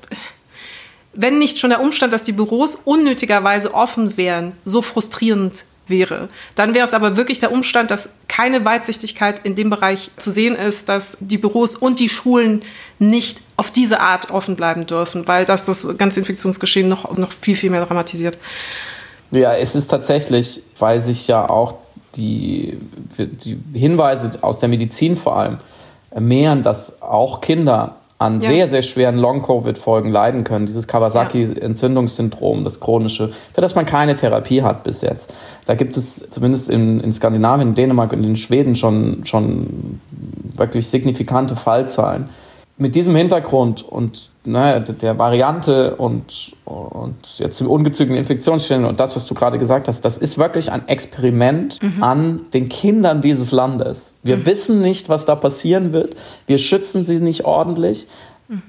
[1.14, 6.30] wenn nicht schon der Umstand, dass die Büros unnötigerweise offen wären, so frustrierend wäre.
[6.56, 10.56] Dann wäre es aber wirklich der Umstand, dass keine Weitsichtigkeit in dem Bereich zu sehen
[10.56, 12.64] ist, dass die Büros und die Schulen
[12.98, 17.56] nicht auf diese Art offen bleiben dürfen, weil das das ganze Infektionsgeschehen noch, noch viel,
[17.56, 18.40] viel mehr dramatisiert.
[19.32, 21.76] Ja, es ist tatsächlich, weil sich ja auch
[22.16, 22.80] die,
[23.18, 25.58] die Hinweise aus der Medizin vor allem
[26.18, 28.50] mehren, dass auch Kinder an ja.
[28.50, 30.66] sehr, sehr schweren Long-Covid-Folgen leiden können.
[30.66, 35.34] Dieses Kawasaki-Entzündungssyndrom, das chronische, für das man keine Therapie hat bis jetzt.
[35.66, 40.00] Da gibt es zumindest in, in Skandinavien, Dänemark und in Schweden schon, schon
[40.56, 42.30] wirklich signifikante Fallzahlen.
[42.78, 49.16] Mit diesem Hintergrund und ne, der Variante und, und jetzt dem ungezügelten Infektionsstellen und das,
[49.16, 52.04] was du gerade gesagt hast, das ist wirklich ein Experiment mhm.
[52.04, 54.14] an den Kindern dieses Landes.
[54.24, 54.46] Wir mhm.
[54.46, 56.16] wissen nicht, was da passieren wird.
[56.48, 58.08] Wir schützen sie nicht ordentlich.
[58.48, 58.62] Mhm.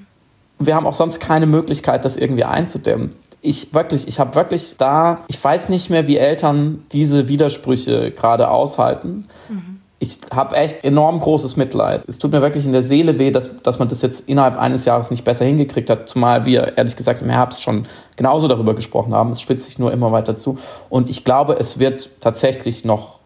[0.59, 3.11] Wir haben auch sonst keine Möglichkeit, das irgendwie einzudämmen.
[3.41, 8.49] Ich wirklich, ich habe wirklich da, ich weiß nicht mehr, wie Eltern diese Widersprüche gerade
[8.49, 9.25] aushalten.
[9.49, 12.03] Mhm ich habe echt enorm großes Mitleid.
[12.07, 14.85] Es tut mir wirklich in der Seele weh, dass, dass man das jetzt innerhalb eines
[14.85, 19.15] Jahres nicht besser hingekriegt hat, zumal wir ehrlich gesagt im Herbst schon genauso darüber gesprochen
[19.15, 19.31] haben.
[19.31, 20.59] Es spitzt sich nur immer weiter zu.
[20.89, 23.16] Und ich glaube, es wird tatsächlich noch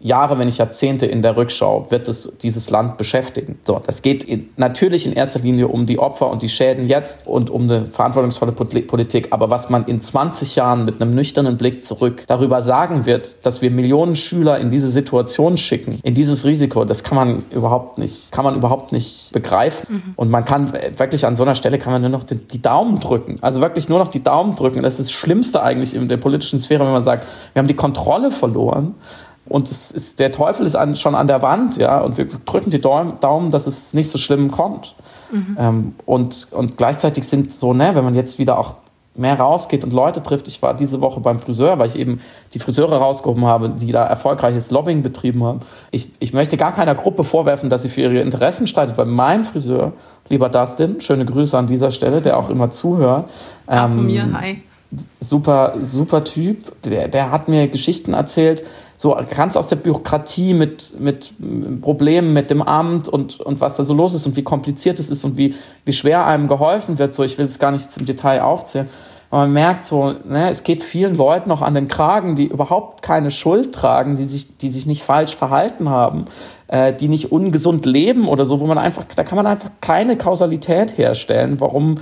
[0.00, 3.58] Jahre, wenn nicht Jahrzehnte in der Rückschau, wird es dieses Land beschäftigen.
[3.66, 7.26] So, das geht in, natürlich in erster Linie um die Opfer und die Schäden jetzt
[7.26, 9.28] und um eine verantwortungsvolle Politik.
[9.30, 13.60] Aber was man in 20 Jahren mit einem nüchternen Blick zurück darüber sagen wird, dass
[13.60, 18.30] wir Millionen Schüler in diese Situation schicken, in dieses Risiko, das kann man überhaupt nicht,
[18.30, 19.86] kann man überhaupt nicht begreifen.
[19.88, 20.12] Mhm.
[20.14, 23.00] Und man kann wirklich an so einer Stelle kann man nur noch die, die Daumen
[23.00, 23.38] drücken.
[23.40, 24.82] Also wirklich nur noch die Daumen drücken.
[24.82, 27.74] Das ist das Schlimmste eigentlich in der politischen Sphäre, wenn man sagt, wir haben die
[27.74, 28.94] Kontrolle verloren
[29.48, 32.80] und ist, der Teufel ist an, schon an der Wand, ja, und wir drücken die
[32.80, 34.94] Daumen, dass es nicht so schlimm kommt.
[35.30, 35.56] Mhm.
[35.58, 38.76] Ähm, und, und gleichzeitig sind so, ne, wenn man jetzt wieder auch
[39.18, 40.48] mehr rausgeht und Leute trifft.
[40.48, 42.20] Ich war diese Woche beim Friseur, weil ich eben
[42.54, 45.60] die Friseure rausgehoben habe, die da erfolgreiches Lobbying betrieben haben.
[45.90, 49.44] Ich, ich möchte gar keiner Gruppe vorwerfen, dass sie für ihre Interessen streitet, weil mein
[49.44, 49.92] Friseur,
[50.28, 53.28] lieber Dustin, schöne Grüße an dieser Stelle, der auch immer zuhört.
[53.68, 54.58] Ähm, mir, hi.
[55.20, 56.80] Super, super Typ.
[56.84, 58.64] Der, der hat mir Geschichten erzählt,
[58.98, 61.32] so ganz aus der Bürokratie mit, mit
[61.80, 65.08] Problemen mit dem Amt und, und was da so los ist und wie kompliziert es
[65.08, 67.14] ist und wie, wie schwer einem geholfen wird.
[67.14, 68.88] So, ich will es gar nicht im Detail aufzählen.
[69.30, 73.02] Aber man merkt so, ne, es geht vielen Leuten noch an den Kragen, die überhaupt
[73.02, 76.24] keine Schuld tragen, die sich, die sich nicht falsch verhalten haben,
[76.66, 80.16] äh, die nicht ungesund leben oder so, wo man einfach, da kann man einfach keine
[80.16, 81.98] Kausalität herstellen, warum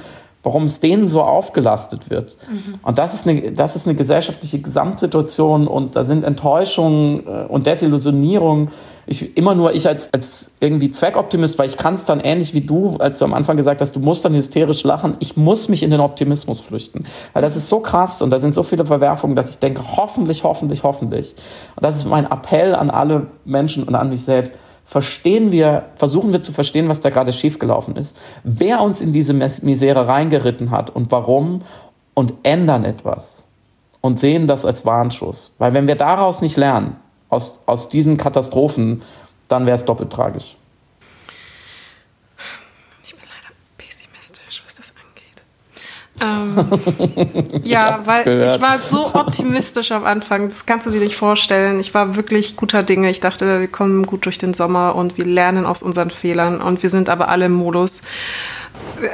[0.47, 2.39] warum es denen so aufgelastet wird.
[2.49, 2.75] Mhm.
[2.81, 7.67] Und das ist, eine, das ist eine gesellschaftliche Gesamtsituation und da sind Enttäuschungen äh, und
[7.67, 8.69] Desillusionierung.
[9.09, 12.61] Ich, immer nur ich als, als irgendwie Zweckoptimist, weil ich kann es dann ähnlich wie
[12.61, 15.17] du, als du am Anfang gesagt hast, du musst dann hysterisch lachen.
[15.19, 17.07] Ich muss mich in den Optimismus flüchten.
[17.33, 20.45] Weil das ist so krass und da sind so viele Verwerfungen, dass ich denke, hoffentlich,
[20.45, 21.35] hoffentlich, hoffentlich.
[21.75, 24.55] Und das ist mein Appell an alle Menschen und an mich selbst
[24.87, 29.35] verstehen wir, versuchen wir zu verstehen, was da gerade schiefgelaufen ist, wer uns in diese
[29.35, 31.63] Misere reingeritten hat und warum
[32.15, 33.45] und ändern etwas
[34.01, 35.53] und sehen das als Warnschuss.
[35.59, 36.97] Weil wenn wir daraus nicht lernen,
[37.29, 39.03] aus, aus diesen Katastrophen,
[39.49, 40.57] dann wäre es doppelt tragisch.
[46.21, 46.67] Ähm,
[47.65, 48.57] ja, weil gehört.
[48.57, 50.49] ich war so optimistisch am Anfang.
[50.49, 51.79] Das kannst du dir nicht vorstellen.
[51.81, 53.11] Ich war wirklich guter Dinge.
[53.11, 56.61] Ich dachte, wir kommen gut durch den Sommer und wir lernen aus unseren Fehlern.
[56.61, 58.03] Und wir sind aber alle im Modus.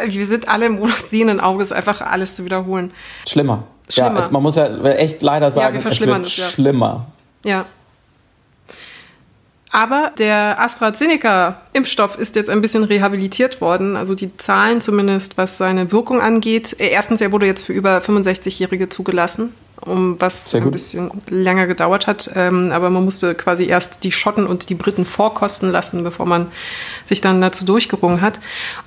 [0.06, 2.92] Wir sind alle im Modus sehenden Auges, einfach alles zu wiederholen.
[3.28, 3.64] Schlimmer.
[3.88, 4.20] Schlimmer.
[4.20, 6.50] Ja, man muss ja echt leider sagen, ja, wir verschlimmern es wird es, ja.
[6.50, 7.06] schlimmer.
[7.44, 7.66] Ja.
[9.72, 13.96] Aber der AstraZeneca-Impfstoff ist jetzt ein bisschen rehabilitiert worden.
[13.96, 16.76] Also die Zahlen zumindest, was seine Wirkung angeht.
[16.78, 19.54] Erstens, er wurde jetzt für über 65-Jährige zugelassen
[19.85, 22.31] um was ein bisschen länger gedauert hat.
[22.35, 26.47] Ähm, aber man musste quasi erst die Schotten und die Briten vorkosten lassen, bevor man
[27.07, 28.40] sich dann dazu durchgerungen hat.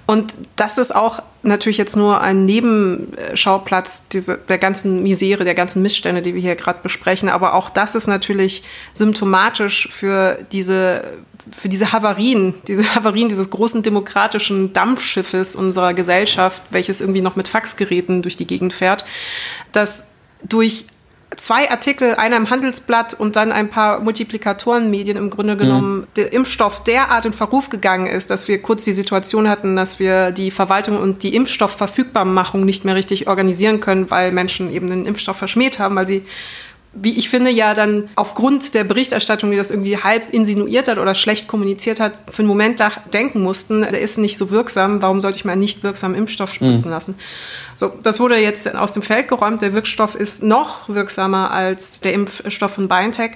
[0.05, 5.81] Und das ist auch natürlich jetzt nur ein Nebenschauplatz diese, der ganzen Misere, der ganzen
[5.81, 7.29] Missstände, die wir hier gerade besprechen.
[7.29, 11.03] Aber auch das ist natürlich symptomatisch für diese
[11.51, 17.47] für diese Havarien, diese Havarien dieses großen demokratischen Dampfschiffes unserer Gesellschaft, welches irgendwie noch mit
[17.47, 19.05] Faxgeräten durch die Gegend fährt,
[19.71, 20.05] dass
[20.43, 20.85] durch
[21.37, 26.07] zwei Artikel, einer im Handelsblatt und dann ein paar Multiplikatorenmedien im Grunde genommen mhm.
[26.15, 30.31] der Impfstoff derart in Verruf gegangen ist, dass wir kurz die Situation hatten, dass wir
[30.31, 35.37] die Verwaltung und die Impfstoffverfügbarmachung nicht mehr richtig organisieren können, weil Menschen eben den Impfstoff
[35.37, 36.23] verschmäht haben, weil sie
[36.95, 41.13] wie ich finde, ja dann aufgrund der Berichterstattung, die das irgendwie halb insinuiert hat oder
[41.13, 42.81] schlecht kommuniziert hat, für einen Moment
[43.13, 46.85] denken mussten, der ist nicht so wirksam, warum sollte ich mal nicht wirksamen Impfstoff spritzen
[46.85, 46.93] mhm.
[46.93, 47.15] lassen?
[47.73, 49.61] So, das wurde jetzt aus dem Feld geräumt.
[49.61, 53.31] Der Wirkstoff ist noch wirksamer als der Impfstoff von BioNTech.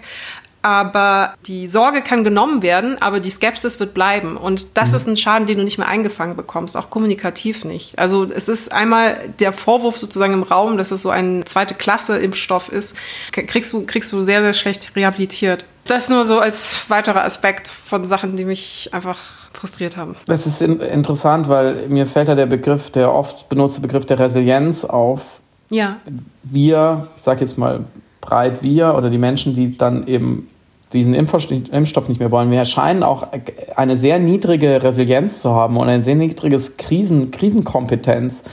[0.62, 4.36] Aber die Sorge kann genommen werden, aber die Skepsis wird bleiben.
[4.36, 4.96] Und das mhm.
[4.96, 7.98] ist ein Schaden, den du nicht mehr eingefangen bekommst, auch kommunikativ nicht.
[7.98, 12.18] Also es ist einmal der Vorwurf sozusagen im Raum, dass es so ein zweite Klasse
[12.18, 12.96] Impfstoff ist,
[13.32, 15.66] kriegst du, kriegst du sehr, sehr schlecht rehabilitiert.
[15.86, 19.18] Das nur so als weiterer Aspekt von Sachen, die mich einfach
[19.54, 20.16] frustriert haben.
[20.28, 24.20] Das ist in interessant, weil mir fällt da der Begriff, der oft benutzte Begriff der
[24.20, 25.22] Resilienz auf.
[25.70, 25.98] Ja.
[26.44, 27.86] Wir, ich sage jetzt mal
[28.30, 30.48] breit wir oder die Menschen, die dann eben
[30.94, 32.52] diesen Impfstoff nicht mehr wollen.
[32.52, 33.28] Wir scheinen auch
[33.76, 38.44] eine sehr niedrige Resilienz zu haben und ein sehr niedriges Krisen, Krisenkompetenz,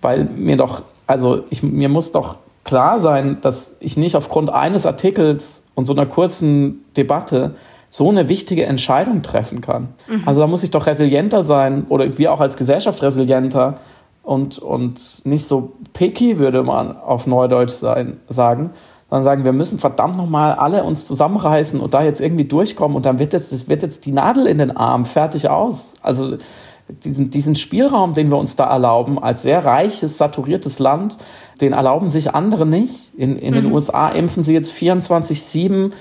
[0.00, 4.86] weil mir doch, also ich, mir muss doch klar sein, dass ich nicht aufgrund eines
[4.86, 7.54] Artikels und so einer kurzen Debatte
[7.90, 9.88] so eine wichtige Entscheidung treffen kann.
[10.08, 10.22] Mhm.
[10.26, 13.78] Also da muss ich doch resilienter sein oder wir auch als Gesellschaft resilienter
[14.24, 18.70] und, und nicht so picky, würde man auf Neudeutsch sein, sagen,
[19.14, 23.06] sondern sagen, wir müssen verdammt nochmal alle uns zusammenreißen und da jetzt irgendwie durchkommen und
[23.06, 25.94] dann wird jetzt, das wird jetzt die Nadel in den Arm, fertig aus.
[26.02, 26.38] Also
[26.88, 31.18] diesen, diesen Spielraum, den wir uns da erlauben, als sehr reiches, saturiertes Land,
[31.60, 33.12] den erlauben sich andere nicht.
[33.16, 33.58] In, in mhm.
[33.58, 35.92] den USA impfen sie jetzt 24-7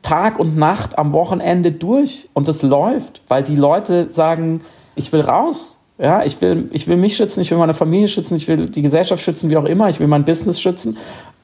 [0.00, 4.62] Tag und Nacht am Wochenende durch und es läuft, weil die Leute sagen,
[4.94, 5.80] ich will raus.
[5.98, 8.82] Ja, ich will, ich will mich schützen, ich will meine Familie schützen, ich will die
[8.82, 10.96] Gesellschaft schützen, wie auch immer, ich will mein Business schützen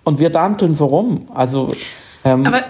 [0.05, 1.29] und wir danteln so rum.
[1.35, 1.75] Also,
[2.25, 2.65] ähm, Aber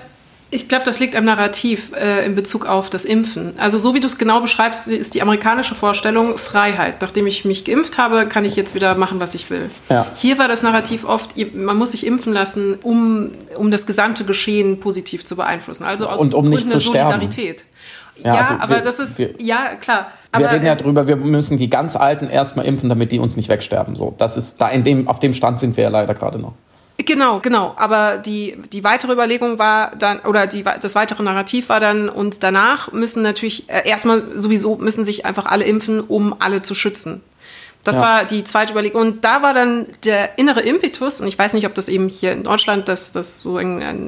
[0.52, 3.52] ich glaube, das liegt am Narrativ äh, in Bezug auf das Impfen.
[3.56, 7.00] Also so wie du es genau beschreibst, ist die amerikanische Vorstellung Freiheit.
[7.00, 9.70] Nachdem ich mich geimpft habe, kann ich jetzt wieder machen, was ich will.
[9.88, 10.06] Ja.
[10.16, 14.80] Hier war das Narrativ oft, man muss sich impfen lassen, um, um das gesamte Geschehen
[14.80, 15.84] positiv zu beeinflussen.
[15.84, 17.64] Also aus Und um Gründen der Solidarität.
[18.16, 20.10] Ja, ja also aber wir, das ist, wir, ja, klar.
[20.36, 23.36] Wir aber, reden ja drüber, wir müssen die ganz Alten erstmal impfen, damit die uns
[23.36, 23.94] nicht wegsterben.
[23.94, 26.54] So, das ist, da in dem, auf dem Stand sind wir ja leider gerade noch.
[27.06, 27.74] Genau, genau.
[27.76, 32.42] Aber die, die weitere Überlegung war dann, oder die, das weitere Narrativ war dann, und
[32.42, 37.22] danach müssen natürlich, äh, erstmal sowieso müssen sich einfach alle impfen, um alle zu schützen.
[37.84, 38.02] Das ja.
[38.02, 39.00] war die zweite Überlegung.
[39.00, 42.32] Und da war dann der innere Impetus, und ich weiß nicht, ob das eben hier
[42.32, 44.04] in Deutschland das, das so eine, eine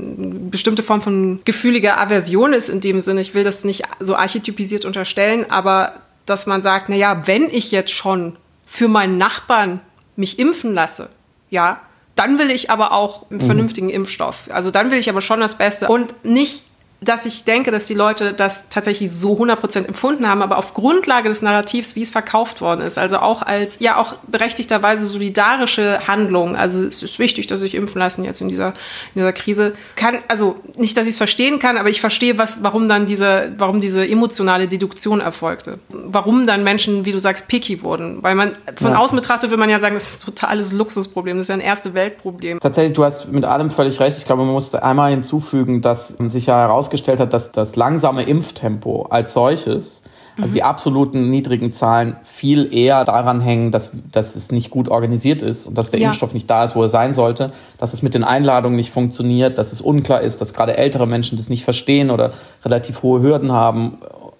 [0.50, 3.22] bestimmte Form von gefühliger Aversion ist in dem Sinne.
[3.22, 5.94] Ich will das nicht so archetypisiert unterstellen, aber
[6.26, 9.80] dass man sagt, na ja, wenn ich jetzt schon für meinen Nachbarn
[10.16, 11.10] mich impfen lasse,
[11.48, 11.80] ja,
[12.14, 13.46] dann will ich aber auch einen mhm.
[13.46, 13.94] vernünftigen mhm.
[13.94, 14.48] Impfstoff.
[14.52, 16.64] Also dann will ich aber schon das Beste und nicht
[17.02, 21.28] dass ich denke, dass die Leute das tatsächlich so 100% empfunden haben, aber auf Grundlage
[21.28, 26.56] des Narrativs, wie es verkauft worden ist, also auch als, ja, auch berechtigterweise solidarische Handlung,
[26.56, 30.18] also es ist wichtig, dass sich impfen lassen jetzt in dieser, in dieser Krise, kann,
[30.28, 33.80] also nicht, dass ich es verstehen kann, aber ich verstehe, was, warum dann diese, warum
[33.80, 35.80] diese emotionale Deduktion erfolgte.
[35.88, 38.22] Warum dann Menschen, wie du sagst, picky wurden.
[38.22, 38.98] Weil man, von ja.
[38.98, 41.60] außen betrachtet will man ja sagen, das ist ein totales Luxusproblem, das ist ja ein
[41.60, 42.60] erste Weltproblem.
[42.60, 44.18] Tatsächlich, du hast mit allem völlig recht.
[44.18, 48.22] Ich glaube, man muss einmal hinzufügen, dass sich ja herausgestellt festgestellt hat, dass das langsame
[48.24, 50.02] Impftempo als solches,
[50.36, 50.54] also mhm.
[50.54, 55.66] die absoluten niedrigen Zahlen, viel eher daran hängen, dass, dass es nicht gut organisiert ist
[55.66, 56.08] und dass der ja.
[56.08, 59.56] Impfstoff nicht da ist, wo er sein sollte, dass es mit den Einladungen nicht funktioniert,
[59.56, 62.32] dass es unklar ist, dass gerade ältere Menschen das nicht verstehen oder
[62.64, 63.98] relativ hohe Hürden haben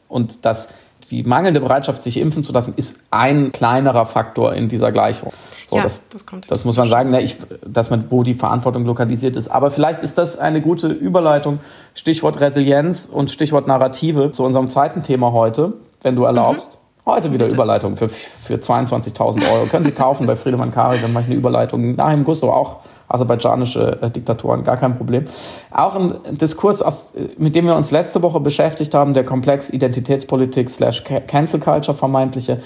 [0.08, 0.68] und dass
[1.12, 5.30] die mangelnde Bereitschaft, sich impfen zu lassen, ist ein kleinerer Faktor in dieser Gleichung.
[5.68, 7.36] So, ja, das, das, kommt das muss man sagen, ne, ich,
[7.66, 9.48] dass man, wo die Verantwortung lokalisiert ist.
[9.48, 11.60] Aber vielleicht ist das eine gute Überleitung,
[11.94, 16.78] Stichwort Resilienz und Stichwort Narrative zu unserem zweiten Thema heute, wenn du erlaubst.
[17.04, 17.10] Mhm.
[17.10, 17.56] Heute wieder Bitte.
[17.56, 19.66] Überleitung für, für 22.000 Euro.
[19.66, 21.96] Können Sie kaufen bei Friedemann Kari, dann mache ich eine Überleitung.
[21.96, 22.78] Nachher im Gusto auch
[23.12, 25.26] aserbaidschanische äh, Diktatoren, gar kein Problem.
[25.70, 30.70] Auch ein Diskurs, aus, mit dem wir uns letzte Woche beschäftigt haben, der Komplex Identitätspolitik
[30.70, 32.60] slash Cancel Culture vermeintliche,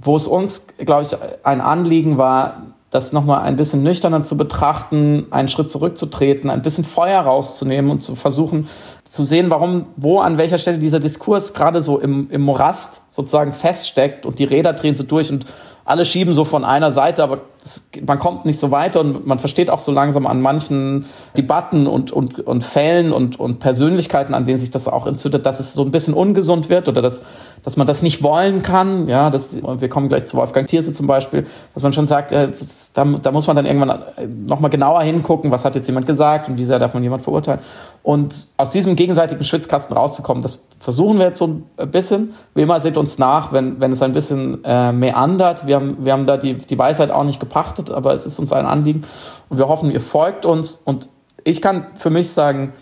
[0.00, 5.26] wo es uns, glaube ich, ein Anliegen war, das nochmal ein bisschen nüchterner zu betrachten,
[5.32, 8.68] einen Schritt zurückzutreten, ein bisschen Feuer rauszunehmen und zu versuchen
[9.02, 13.52] zu sehen, warum, wo, an welcher Stelle dieser Diskurs gerade so im, im Morast sozusagen
[13.52, 15.44] feststeckt und die Räder drehen so durch und
[15.84, 19.38] alle schieben so von einer Seite, aber das, man kommt nicht so weiter und man
[19.38, 21.06] versteht auch so langsam an manchen
[21.36, 25.60] Debatten und, und, und Fällen und, und Persönlichkeiten, an denen sich das auch entzündet, dass
[25.60, 27.22] es so ein bisschen ungesund wird oder dass,
[27.62, 29.08] dass man das nicht wollen kann.
[29.08, 32.48] Ja, das, wir kommen gleich zu Wolfgang Thierse zum Beispiel, dass man schon sagt, äh,
[32.94, 34.02] da, da muss man dann irgendwann
[34.46, 37.60] nochmal genauer hingucken, was hat jetzt jemand gesagt und wie sehr darf man jemand verurteilen.
[38.04, 42.34] Und aus diesem gegenseitigen Schwitzkasten rauszukommen, das versuchen wir jetzt so ein bisschen.
[42.54, 45.66] Wie immer seht uns nach, wenn, wenn es ein bisschen äh, meandert.
[45.66, 48.52] Wir haben, wir haben da die, die Weisheit auch nicht gepachtet, aber es ist uns
[48.52, 49.04] ein Anliegen.
[49.48, 50.82] Und wir hoffen, ihr folgt uns.
[50.84, 51.08] Und
[51.44, 52.74] ich kann für mich sagen,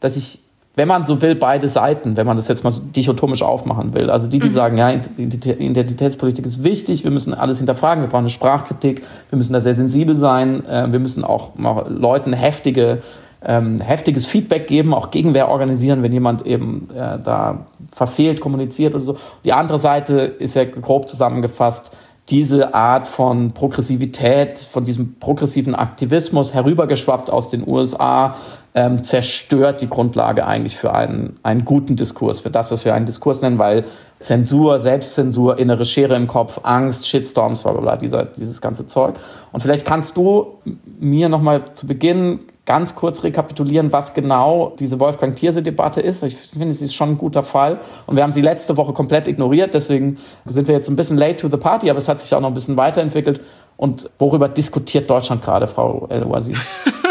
[0.00, 0.40] dass ich,
[0.74, 4.10] wenn man so will, beide Seiten, wenn man das jetzt mal so dichotomisch aufmachen will,
[4.10, 4.52] also die, die mhm.
[4.52, 9.54] sagen, ja, Identitätspolitik ist wichtig, wir müssen alles hinterfragen, wir brauchen eine Sprachkritik, wir müssen
[9.54, 13.00] da sehr sensibel sein, äh, wir müssen auch mal Leuten heftige
[13.44, 19.04] ähm, heftiges Feedback geben, auch Gegenwehr organisieren, wenn jemand eben äh, da verfehlt kommuniziert oder
[19.04, 19.16] so.
[19.44, 21.92] Die andere Seite ist ja grob zusammengefasst,
[22.30, 28.36] diese Art von Progressivität, von diesem progressiven Aktivismus herübergeschwappt aus den USA,
[28.74, 33.06] ähm, zerstört die Grundlage eigentlich für einen, einen guten Diskurs, für das, was wir einen
[33.06, 33.84] Diskurs nennen, weil
[34.20, 39.14] Zensur, Selbstzensur, innere Schere im Kopf, Angst, Shitstorms, bla bla bla, dieser, dieses ganze Zeug.
[39.52, 40.58] Und vielleicht kannst du
[40.98, 46.22] mir nochmal zu Beginn ganz kurz rekapitulieren, was genau diese Wolfgang-Thierse-Debatte ist.
[46.22, 47.80] Ich finde, sie ist schon ein guter Fall.
[48.06, 49.72] Und wir haben sie letzte Woche komplett ignoriert.
[49.72, 52.42] Deswegen sind wir jetzt ein bisschen late to the party, aber es hat sich auch
[52.42, 53.40] noch ein bisschen weiterentwickelt.
[53.78, 56.56] Und worüber diskutiert Deutschland gerade, Frau El-Wazir?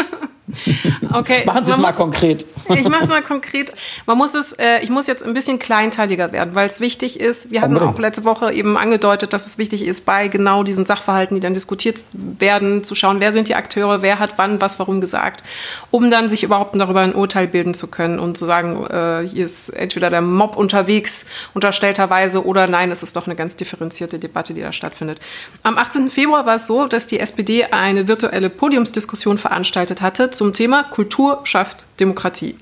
[1.10, 1.44] Okay.
[1.44, 2.46] Machen Sie es mal muss, konkret.
[2.68, 3.72] Ich mache es mal konkret.
[4.06, 7.50] Man muss es, äh, ich muss jetzt ein bisschen kleinteiliger werden, weil es wichtig ist.
[7.50, 7.96] Wir hatten Unbedingt.
[7.96, 11.54] auch letzte Woche eben angedeutet, dass es wichtig ist, bei genau diesen Sachverhalten, die dann
[11.54, 15.42] diskutiert werden, zu schauen, wer sind die Akteure, wer hat wann, was, warum gesagt,
[15.90, 19.44] um dann sich überhaupt darüber ein Urteil bilden zu können und zu sagen, äh, hier
[19.44, 24.54] ist entweder der Mob unterwegs, unterstellterweise, oder nein, es ist doch eine ganz differenzierte Debatte,
[24.54, 25.20] die da stattfindet.
[25.62, 26.08] Am 18.
[26.08, 31.40] Februar war es so, dass die SPD eine virtuelle Podiumsdiskussion veranstaltet hatte zum Thema Kultur
[31.44, 32.56] schafft Demokratie.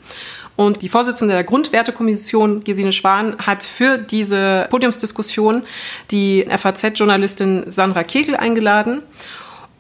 [0.56, 5.62] Und die Vorsitzende der Grundwertekommission, Gesine Schwan, hat für diese Podiumsdiskussion
[6.10, 9.02] die FAZ-Journalistin Sandra Kegel eingeladen.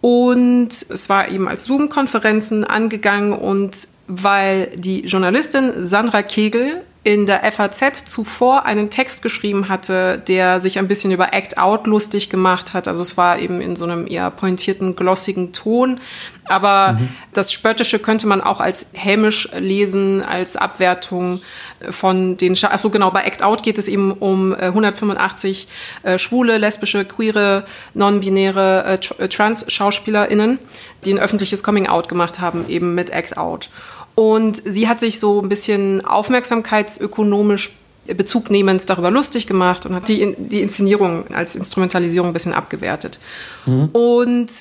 [0.02, 7.52] Und es war eben als Zoom-Konferenzen angegangen und weil die Journalistin Sandra Kegel in der
[7.52, 12.74] FAZ zuvor einen Text geschrieben hatte, der sich ein bisschen über Act Out lustig gemacht
[12.74, 12.88] hat.
[12.88, 16.00] Also es war eben in so einem eher pointierten, glossigen Ton.
[16.46, 17.10] Aber mhm.
[17.32, 21.42] das Spöttische könnte man auch als hämisch lesen, als Abwertung
[21.90, 25.68] von den, Sch achso genau, bei Act Out geht es eben um 185
[26.02, 30.58] äh, äh, schwule, lesbische, queere, non-binäre äh, äh, Trans-SchauspielerInnen,
[31.04, 33.68] die ein öffentliches Coming-out gemacht haben, eben mit Act Out.
[34.16, 37.70] Und sie hat sich so ein bisschen aufmerksamkeitsökonomisch
[38.06, 43.20] bezugnehmend darüber lustig gemacht und hat die, die Inszenierung als Instrumentalisierung ein bisschen abgewertet.
[43.66, 43.88] Mhm.
[43.92, 44.52] Und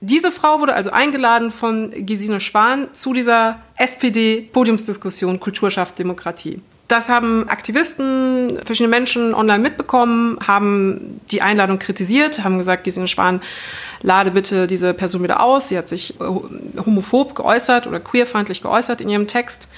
[0.00, 6.60] diese Frau wurde also eingeladen von Gesine Schwan zu dieser SPD-Podiumsdiskussion Kultur schafft Demokratie.
[6.88, 13.40] Das haben Aktivisten, verschiedene Menschen online mitbekommen, haben die Einladung kritisiert, haben gesagt, Gesine Schwan,
[14.02, 15.68] lade bitte diese Person wieder aus.
[15.68, 19.68] Sie hat sich äh, homophob geäußert oder queerfeindlich geäußert in ihrem Text.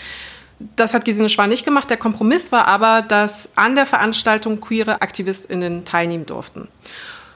[0.76, 1.88] Das hat Gesine Schwan nicht gemacht.
[1.88, 6.68] Der Kompromiss war aber, dass an der Veranstaltung queere AktivistInnen teilnehmen durften.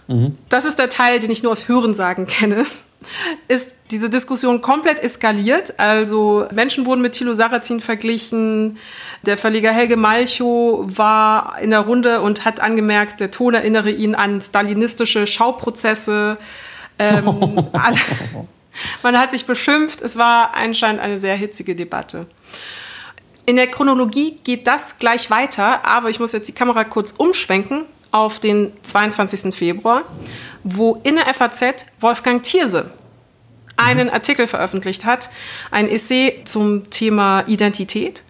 [0.09, 0.37] Mhm.
[0.51, 2.67] Das ist der Teil, den ich nur aus Hörensagen kenne
[3.49, 5.79] ist diese Diskussion komplett eskaliert.
[5.79, 8.79] Also Menschen wurden mit Thilo Sarrazin verglichen.
[9.23, 14.15] Der Verleger Helge Malchow war in der Runde und hat angemerkt, der Ton erinnere ihn
[14.15, 16.39] an stalinistische Schauprozesse.
[16.99, 17.99] Ähm, alle,
[19.03, 20.01] man hat sich beschimpft.
[20.03, 22.27] Es war anscheinend eine sehr hitzige Debatte.
[23.45, 27.87] In der Chronologie geht das gleich weiter, aber ich muss jetzt die Kamera kurz umschwenken
[28.13, 29.55] auf den 22.
[29.55, 30.05] Februar,
[30.63, 32.93] wo in der FAZ Wolfgang Thierse
[33.77, 35.31] einen Artikel veröffentlicht hat,
[35.71, 38.23] ein Essay zum Thema Identität.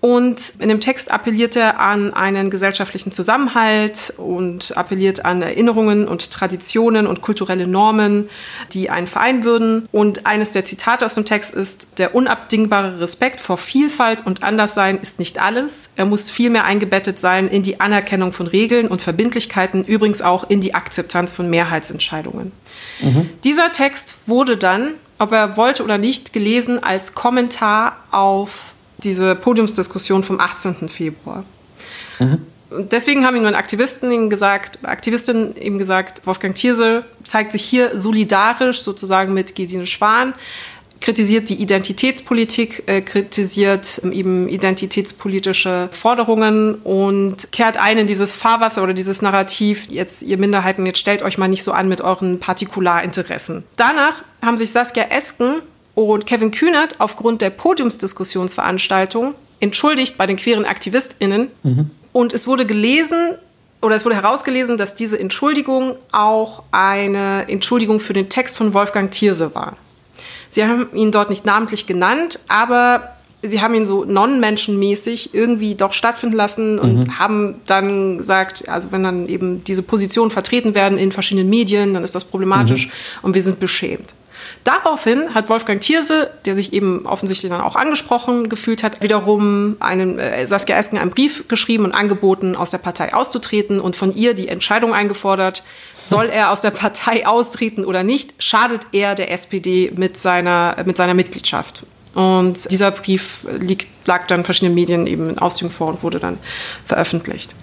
[0.00, 6.30] Und in dem Text appelliert er an einen gesellschaftlichen Zusammenhalt und appelliert an Erinnerungen und
[6.30, 8.28] Traditionen und kulturelle Normen,
[8.72, 9.88] die einen Verein würden.
[9.92, 14.98] Und eines der Zitate aus dem Text ist, der unabdingbare Respekt vor Vielfalt und Anderssein
[14.98, 15.90] ist nicht alles.
[15.96, 20.60] Er muss vielmehr eingebettet sein in die Anerkennung von Regeln und Verbindlichkeiten, übrigens auch in
[20.62, 22.52] die Akzeptanz von Mehrheitsentscheidungen.
[23.00, 23.28] Mhm.
[23.44, 30.22] Dieser Text wurde dann ob er wollte oder nicht, gelesen als Kommentar auf diese Podiumsdiskussion
[30.22, 30.88] vom 18.
[30.88, 31.44] Februar.
[32.18, 32.38] Mhm.
[32.70, 37.98] Deswegen haben ihm dann Aktivisten ihm gesagt, Aktivistinnen eben gesagt, Wolfgang Thierse zeigt sich hier
[37.98, 40.34] solidarisch sozusagen mit Gesine Schwan,
[41.00, 48.82] kritisiert die Identitätspolitik, äh, kritisiert ähm, eben identitätspolitische Forderungen und kehrt ein in dieses Fahrwasser
[48.82, 52.38] oder dieses Narrativ, jetzt ihr Minderheiten, jetzt stellt euch mal nicht so an mit euren
[52.38, 53.64] Partikularinteressen.
[53.76, 55.62] Danach haben sich Saskia Esken
[55.94, 61.48] und Kevin Kühnert aufgrund der Podiumsdiskussionsveranstaltung entschuldigt bei den queeren AktivistInnen.
[61.62, 61.90] Mhm.
[62.12, 63.34] Und es wurde gelesen,
[63.82, 69.10] oder es wurde herausgelesen, dass diese Entschuldigung auch eine Entschuldigung für den Text von Wolfgang
[69.10, 69.76] Thierse war.
[70.48, 75.92] Sie haben ihn dort nicht namentlich genannt, aber sie haben ihn so non-menschenmäßig irgendwie doch
[75.92, 77.18] stattfinden lassen und mhm.
[77.18, 82.04] haben dann gesagt, also wenn dann eben diese Positionen vertreten werden in verschiedenen Medien, dann
[82.04, 82.92] ist das problematisch mhm.
[83.22, 84.14] und wir sind beschämt.
[84.64, 90.18] Daraufhin hat Wolfgang Thierse, der sich eben offensichtlich dann auch angesprochen gefühlt hat, wiederum einen,
[90.18, 94.34] äh, Saskia Esken einen Brief geschrieben und angeboten, aus der Partei auszutreten und von ihr
[94.34, 95.62] die Entscheidung eingefordert,
[96.02, 100.96] soll er aus der Partei austreten oder nicht, schadet er der SPD mit seiner, mit
[100.96, 101.86] seiner Mitgliedschaft.
[102.14, 106.38] Und dieser Brief liegt, lag dann verschiedenen Medien eben in Ausführung vor und wurde dann
[106.84, 107.54] veröffentlicht.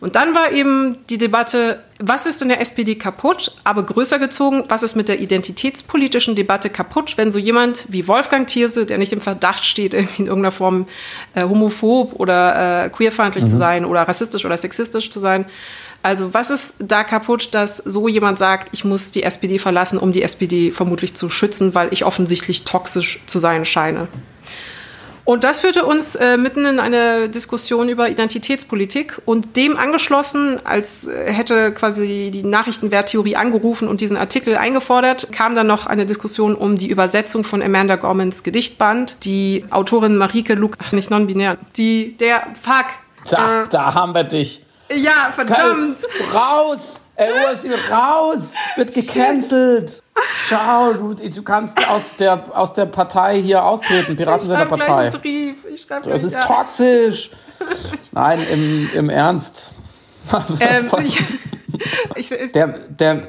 [0.00, 4.62] Und dann war eben die Debatte, was ist in der SPD kaputt, aber größer gezogen,
[4.68, 9.12] was ist mit der identitätspolitischen Debatte kaputt, wenn so jemand wie Wolfgang Thierse, der nicht
[9.12, 10.86] im Verdacht steht, in irgendeiner Form
[11.34, 13.48] äh, homophob oder äh, queerfeindlich mhm.
[13.48, 15.46] zu sein oder rassistisch oder sexistisch zu sein.
[16.00, 20.12] Also was ist da kaputt, dass so jemand sagt, ich muss die SPD verlassen, um
[20.12, 24.06] die SPD vermutlich zu schützen, weil ich offensichtlich toxisch zu sein scheine?
[25.28, 31.06] Und das führte uns äh, mitten in eine Diskussion über Identitätspolitik und dem angeschlossen, als
[31.06, 36.54] äh, hätte quasi die Nachrichtenwerttheorie angerufen und diesen Artikel eingefordert, kam dann noch eine Diskussion
[36.54, 39.22] um die Übersetzung von Amanda Gormans Gedichtband.
[39.26, 42.86] Die Autorin Marike Luke, ach nicht non-binär, die, der, fuck.
[43.30, 44.64] Da, äh, da haben wir dich.
[44.88, 46.04] Ja, verdammt.
[46.32, 47.02] Raus!
[47.18, 48.54] Ey, Ursi, raus!
[48.76, 50.04] Wird gecancelt!
[50.46, 55.08] Ciao, du, du kannst aus der, aus der Partei hier austreten, Piraten der Partei.
[55.08, 55.56] Einen Brief.
[55.68, 56.40] Ich schreibe das ist ja.
[56.42, 57.30] toxisch.
[58.12, 59.74] Nein, im, im Ernst.
[60.60, 60.90] Ähm,
[62.14, 63.28] ich, ich, der, der,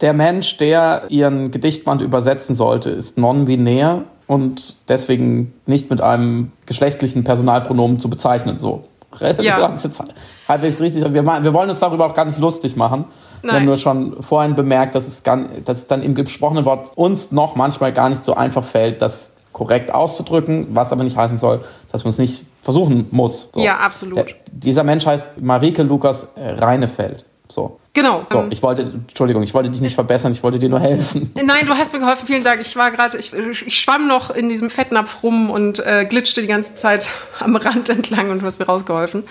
[0.00, 7.22] der Mensch, der ihren Gedichtband übersetzen sollte, ist non-binär und deswegen nicht mit einem geschlechtlichen
[7.22, 8.58] Personalpronomen zu bezeichnen.
[8.58, 8.88] So.
[9.20, 9.68] Ja.
[9.68, 10.12] Das ist jetzt
[10.48, 11.02] halbwegs richtig.
[11.04, 13.06] Wir, wir wollen uns darüber auch gar nicht lustig machen.
[13.42, 13.42] Nein.
[13.42, 16.92] Wir haben nur schon vorhin bemerkt, dass es, gar, dass es dann im gesprochenen Wort
[16.96, 21.36] uns noch manchmal gar nicht so einfach fällt, das korrekt auszudrücken, was aber nicht heißen
[21.36, 23.50] soll, dass man es nicht versuchen muss.
[23.54, 23.60] So.
[23.60, 24.16] Ja, absolut.
[24.16, 27.24] Der, dieser Mensch heißt Marike Lukas Reinefeld.
[27.48, 27.78] So.
[27.94, 28.26] Genau.
[28.30, 31.30] So, ich wollte, Entschuldigung, ich wollte dich nicht verbessern, ich wollte dir nur helfen.
[31.42, 32.60] Nein, du hast mir geholfen, vielen Dank.
[32.62, 36.46] Ich war gerade, ich, ich, schwamm noch in diesem Fettnapf rum und äh, glitschte die
[36.46, 39.24] ganze Zeit am Rand entlang und du hast mir rausgeholfen.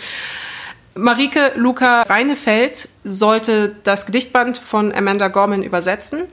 [0.93, 6.23] Marike Luca Reinefeld sollte das Gedichtband von Amanda Gorman übersetzen.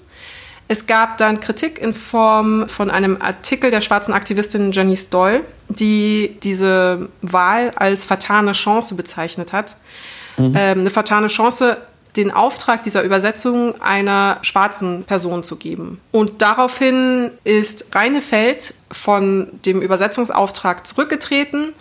[0.67, 6.37] Es gab dann Kritik in Form von einem Artikel der schwarzen Aktivistin Janice Doyle, die
[6.43, 9.77] diese Wahl als vertane Chance bezeichnet hat.
[10.37, 10.53] Mhm.
[10.55, 11.79] Ähm, eine vertane Chance,
[12.17, 16.01] den Auftrag dieser Übersetzung einer schwarzen Person zu geben.
[16.11, 21.73] Und daraufhin ist Reinefeld von dem Übersetzungsauftrag zurückgetreten.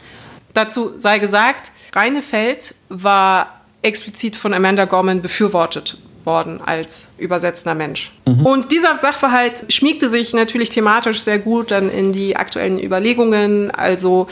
[0.53, 5.97] Dazu sei gesagt, Reinefeld war explizit von Amanda Gorman befürwortet
[6.27, 8.11] worden als übersetzender Mensch.
[8.25, 8.45] Mhm.
[8.45, 13.71] Und dieser Sachverhalt schmiegte sich natürlich thematisch sehr gut dann in die aktuellen Überlegungen.
[13.71, 14.27] Also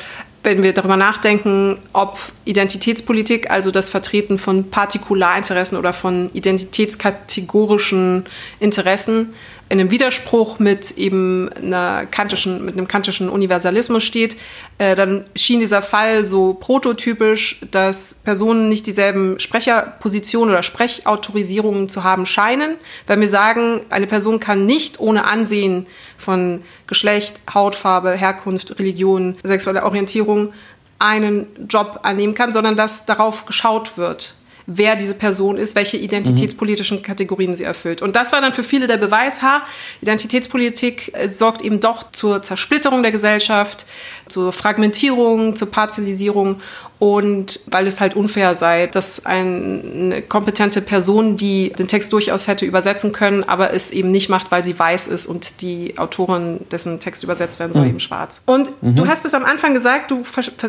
[0.46, 8.26] wenn wir darüber nachdenken, ob Identitätspolitik, also das Vertreten von Partikularinteressen oder von identitätskategorischen
[8.60, 9.34] Interessen,
[9.68, 14.38] in einem Widerspruch mit eben einer kantischen, mit einem kantischen Universalismus steht,
[14.78, 22.04] äh, dann schien dieser Fall so prototypisch, dass Personen nicht dieselben Sprecherpositionen oder Sprechautorisierungen zu
[22.04, 22.76] haben scheinen.
[23.08, 29.86] Wenn wir sagen, eine Person kann nicht ohne Ansehen von Geschlecht, Hautfarbe, Herkunft, Religion, sexueller
[29.86, 30.54] Orientierung
[31.00, 34.36] einen Job annehmen kann, sondern dass darauf geschaut wird
[34.68, 38.02] wer diese Person ist, welche identitätspolitischen Kategorien sie erfüllt.
[38.02, 39.64] Und das war dann für viele der Beweis, ha,
[40.02, 43.86] Identitätspolitik äh, sorgt eben doch zur Zersplitterung der Gesellschaft,
[44.28, 46.58] zur Fragmentierung, zur Parzellisierung
[46.98, 52.66] und weil es halt unfair sei, dass eine kompetente Person, die den Text durchaus hätte
[52.66, 57.00] übersetzen können, aber es eben nicht macht, weil sie weiß ist und die Autorin, dessen
[57.00, 57.90] Text übersetzt werden soll, mhm.
[57.90, 58.42] eben schwarz.
[58.46, 58.96] Und mhm.
[58.96, 60.24] du hast es am Anfang gesagt, du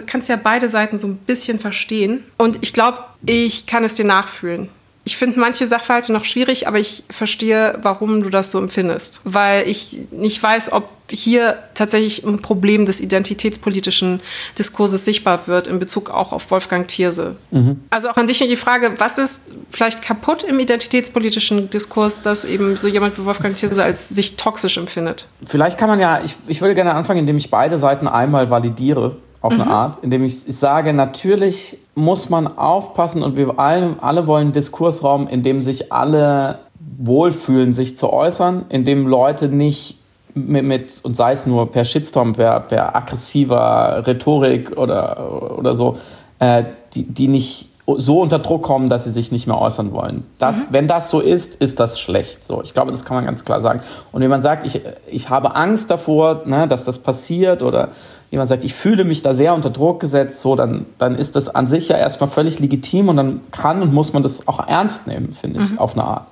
[0.07, 4.05] kannst ja beide Seiten so ein bisschen verstehen und ich glaube, ich kann es dir
[4.05, 4.69] nachfühlen.
[5.07, 9.21] Ich finde manche Sachverhalte noch schwierig, aber ich verstehe, warum du das so empfindest.
[9.23, 14.21] Weil ich nicht weiß, ob hier tatsächlich ein Problem des identitätspolitischen
[14.59, 17.37] Diskurses sichtbar wird in Bezug auch auf Wolfgang Thierse.
[17.53, 17.85] Mhm.
[17.91, 22.77] Also auch an dich die Frage, was ist vielleicht kaputt im identitätspolitischen Diskurs, dass eben
[22.77, 25.29] so jemand wie Wolfgang Thierse als sich toxisch empfindet?
[25.47, 29.19] Vielleicht kann man ja, ich, ich würde gerne anfangen, indem ich beide Seiten einmal validiere
[29.47, 29.63] auf mhm.
[29.63, 34.53] eine Art, indem ich, ich sage, natürlich muss man aufpassen und wir alle, alle wollen
[34.53, 36.59] Diskursraum, in dem sich alle
[36.99, 39.99] wohlfühlen, sich zu äußern, in dem Leute nicht
[40.35, 45.97] mit, mit und sei es nur per Shitstorm, per, per aggressiver Rhetorik oder, oder so,
[46.39, 50.25] äh, die, die nicht so unter Druck kommen, dass sie sich nicht mehr äußern wollen.
[50.39, 50.67] Das, mhm.
[50.71, 52.45] Wenn das so ist, ist das schlecht.
[52.45, 53.81] So, ich glaube, das kann man ganz klar sagen.
[54.13, 57.91] Und wenn man sagt, ich, ich habe Angst davor, ne, dass das passiert oder
[58.37, 61.49] jemand sagt, ich fühle mich da sehr unter Druck gesetzt, so, dann, dann ist das
[61.49, 65.07] an sich ja erstmal völlig legitim und dann kann und muss man das auch ernst
[65.07, 65.79] nehmen, finde ich, mhm.
[65.79, 66.27] auf eine Art.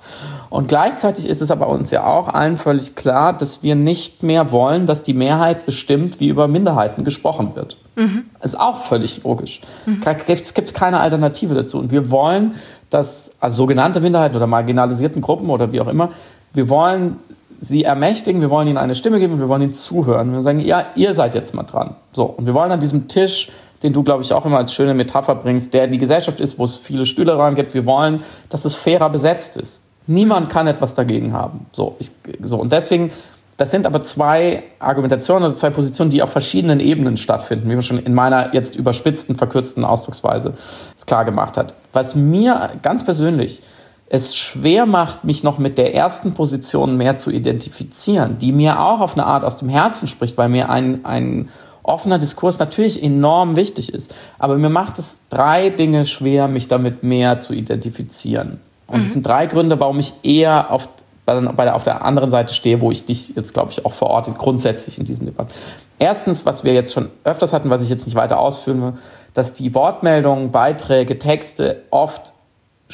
[0.50, 4.52] Und gleichzeitig ist es aber uns ja auch allen völlig klar, dass wir nicht mehr
[4.52, 7.76] wollen, dass die Mehrheit bestimmt, wie über Minderheiten gesprochen wird.
[7.96, 8.26] Mhm.
[8.42, 9.60] Ist auch völlig logisch.
[9.86, 10.02] Mhm.
[10.26, 11.78] Es gibt keine Alternative dazu.
[11.78, 12.54] Und wir wollen,
[12.90, 16.10] dass also sogenannte Minderheiten oder marginalisierten Gruppen oder wie auch immer,
[16.52, 17.16] wir wollen
[17.64, 20.32] sie ermächtigen, wir wollen ihnen eine Stimme geben, wir wollen ihnen zuhören.
[20.32, 21.96] Wir sagen, ja, ihr seid jetzt mal dran.
[22.12, 23.50] So, und wir wollen an diesem Tisch,
[23.82, 26.64] den du, glaube ich, auch immer als schöne Metapher bringst, der die Gesellschaft ist, wo
[26.64, 29.82] es viele Stühle rein gibt, wir wollen, dass es fairer besetzt ist.
[30.06, 31.66] Niemand kann etwas dagegen haben.
[31.72, 32.10] So, ich,
[32.42, 32.58] so.
[32.58, 33.10] Und deswegen,
[33.56, 37.82] das sind aber zwei Argumentationen oder zwei Positionen, die auf verschiedenen Ebenen stattfinden, wie man
[37.82, 40.52] schon in meiner jetzt überspitzten, verkürzten Ausdrucksweise
[40.98, 41.74] es klar gemacht hat.
[41.94, 43.62] Was mir ganz persönlich
[44.08, 49.00] es schwer macht, mich noch mit der ersten Position mehr zu identifizieren, die mir auch
[49.00, 51.48] auf eine Art aus dem Herzen spricht, weil mir ein, ein
[51.82, 54.14] offener Diskurs natürlich enorm wichtig ist.
[54.38, 58.60] Aber mir macht es drei Dinge schwer, mich damit mehr zu identifizieren.
[58.86, 59.12] Und es mhm.
[59.12, 60.88] sind drei Gründe, warum ich eher auf,
[61.24, 63.92] bei, bei der, auf der anderen Seite stehe, wo ich dich jetzt, glaube ich, auch
[63.92, 65.52] verorte, grundsätzlich in diesen Debatten.
[65.98, 68.92] Erstens, was wir jetzt schon öfters hatten, was ich jetzt nicht weiter ausführen will,
[69.32, 72.34] dass die Wortmeldungen, Beiträge, Texte oft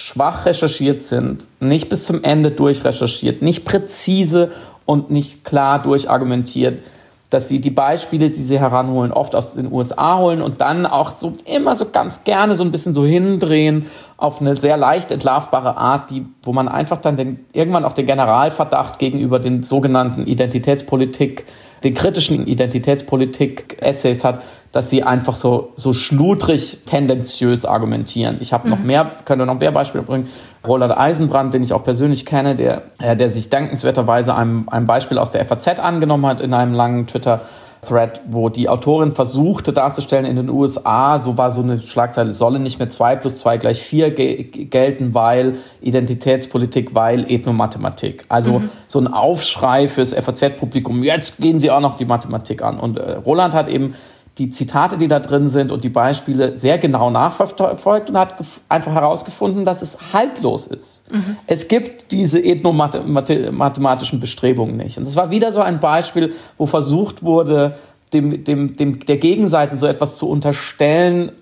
[0.01, 4.53] schwach recherchiert sind, nicht bis zum Ende durchrecherchiert, nicht präzise
[4.87, 6.83] und nicht klar durchargumentiert,
[7.29, 11.11] dass sie die Beispiele, die sie heranholen, oft aus den USA holen und dann auch
[11.11, 13.87] so immer so ganz gerne so ein bisschen so hindrehen
[14.17, 18.07] auf eine sehr leicht entlarvbare Art, die, wo man einfach dann den, irgendwann auch den
[18.07, 21.45] Generalverdacht gegenüber den sogenannten Identitätspolitik,
[21.85, 24.43] den kritischen Identitätspolitik-Essays hat,
[24.73, 28.39] dass sie einfach so, so schludrig tendenziös argumentieren.
[28.41, 28.75] Ich habe mhm.
[28.75, 30.29] noch mehr, könnte noch mehr Beispiele bringen.
[30.67, 35.19] Roland Eisenbrand, den ich auch persönlich kenne, der, äh, der sich dankenswerterweise einem, einem Beispiel
[35.19, 37.41] aus der FAZ angenommen hat in einem langen Twitter-
[37.83, 42.59] Thread, wo die Autorin versuchte darzustellen in den USA, so war so eine Schlagzeile, solle
[42.59, 48.27] nicht mehr zwei plus zwei gleich vier ge gelten, weil Identitätspolitik, weil Ethnomathematik.
[48.29, 48.71] Also mhm.
[48.87, 52.79] so ein Aufschrei fürs FAZ-Publikum, jetzt gehen sie auch noch die Mathematik an.
[52.79, 53.95] Und äh, Roland hat eben
[54.41, 58.37] die Zitate, die da drin sind und die Beispiele sehr genau nachverfolgt und hat
[58.71, 61.03] einfach herausgefunden, dass es haltlos ist.
[61.13, 61.37] Mhm.
[61.47, 64.97] Es gibt diese ethnomathematischen Bestrebungen nicht.
[64.97, 67.77] Und es war wieder so ein Beispiel, wo versucht wurde,
[68.15, 71.33] dem, dem, dem, der Gegenseite so etwas zu unterstellen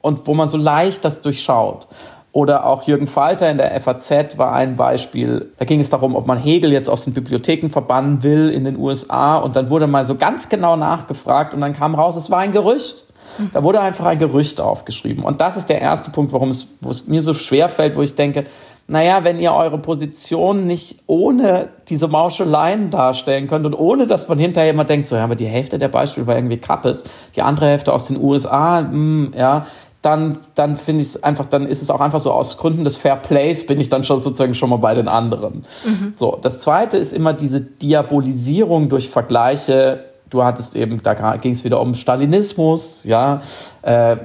[0.00, 1.88] und wo man so leicht das durchschaut.
[2.36, 5.52] Oder auch Jürgen Falter in der FAZ war ein Beispiel.
[5.58, 8.76] Da ging es darum, ob man Hegel jetzt aus den Bibliotheken verbannen will in den
[8.76, 9.38] USA.
[9.38, 12.52] Und dann wurde mal so ganz genau nachgefragt und dann kam raus, es war ein
[12.52, 13.06] Gerücht.
[13.54, 15.24] Da wurde einfach ein Gerücht aufgeschrieben.
[15.24, 18.02] Und das ist der erste Punkt, warum es, wo es mir so schwer fällt, wo
[18.02, 18.44] ich denke,
[18.86, 24.38] naja, wenn ihr eure Position nicht ohne diese Mauscheleien darstellen könnt und ohne, dass man
[24.38, 27.66] hinterher immer denkt, so, ja, aber die Hälfte der Beispiele war irgendwie Kappes, die andere
[27.66, 29.66] Hälfte aus den USA, mh, hm, ja,
[30.06, 32.96] dann, dann finde ich es einfach, dann ist es auch einfach so aus Gründen des
[32.96, 35.64] Fair Plays bin ich dann schon sozusagen schon mal bei den anderen.
[35.84, 36.14] Mhm.
[36.16, 40.04] So, das zweite ist immer diese Diabolisierung durch Vergleiche.
[40.30, 43.42] Du hattest eben, da ging es wieder um Stalinismus, ja.
[43.82, 44.16] Äh, äh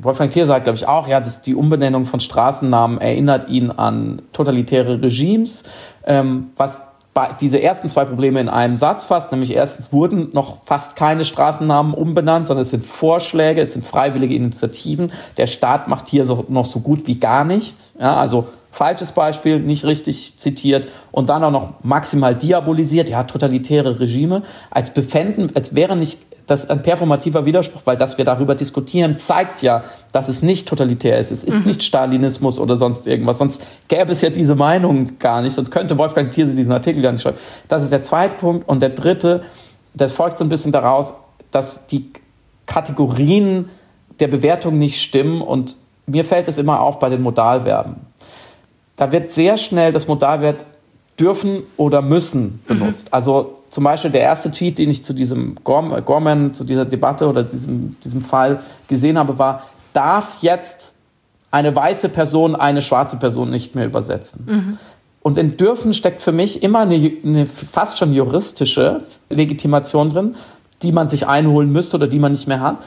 [0.00, 4.22] Wolfgang Thier sagt, glaube ich, auch, ja, dass die Umbenennung von Straßennamen erinnert ihn an
[4.32, 5.62] totalitäre Regimes,
[6.04, 6.80] ähm, was
[7.40, 11.94] diese ersten zwei Probleme in einem Satz fasst, nämlich erstens wurden noch fast keine Straßennamen
[11.94, 15.12] umbenannt, sondern es sind Vorschläge, es sind freiwillige Initiativen.
[15.36, 17.94] Der Staat macht hier so, noch so gut wie gar nichts.
[17.98, 24.00] Ja, also falsches Beispiel, nicht richtig zitiert und dann auch noch maximal diabolisiert, ja, totalitäre
[24.00, 29.16] Regime, als befänden, als wäre nicht das ein performativer Widerspruch, weil dass wir darüber diskutieren,
[29.16, 31.32] zeigt ja, dass es nicht totalitär ist.
[31.32, 31.68] Es ist mhm.
[31.68, 33.38] nicht Stalinismus oder sonst irgendwas.
[33.38, 35.54] Sonst gäbe es ja diese Meinung gar nicht.
[35.54, 37.38] Sonst könnte Wolfgang Thierse diesen Artikel gar nicht schreiben.
[37.66, 38.68] Das ist der zweite Punkt.
[38.68, 39.42] Und der dritte,
[39.94, 41.14] das folgt so ein bisschen daraus,
[41.50, 42.12] dass die
[42.66, 43.70] Kategorien
[44.20, 45.40] der Bewertung nicht stimmen.
[45.40, 47.96] Und mir fällt es immer auf bei den Modalverben.
[48.96, 50.64] Da wird sehr schnell das Modalwert
[51.18, 53.06] dürfen oder müssen benutzt.
[53.06, 53.14] Mhm.
[53.14, 57.42] Also zum Beispiel der erste Tweet, den ich zu diesem Gorman, zu dieser Debatte oder
[57.42, 60.94] diesem, diesem Fall gesehen habe, war, darf jetzt
[61.50, 64.44] eine weiße Person eine schwarze Person nicht mehr übersetzen.
[64.46, 64.78] Mhm.
[65.22, 70.36] Und in dürfen steckt für mich immer eine, eine, fast schon juristische Legitimation drin,
[70.82, 72.80] die man sich einholen müsste oder die man nicht mehr hat.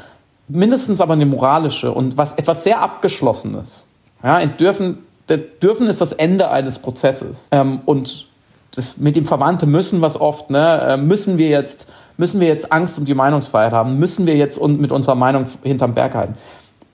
[0.48, 3.88] Mindestens aber eine moralische und was etwas sehr abgeschlossenes.
[4.24, 5.00] Ja, in dürfen
[5.38, 7.48] dürfen ist das Ende eines Prozesses.
[7.52, 8.28] Ähm, und
[8.76, 10.82] das mit dem Verwandte müssen was oft, ne?
[10.82, 13.98] Äh, müssen wir jetzt, müssen wir jetzt Angst um die Meinungsfreiheit haben?
[13.98, 16.36] Müssen wir jetzt mit unserer Meinung hinterm Berg halten?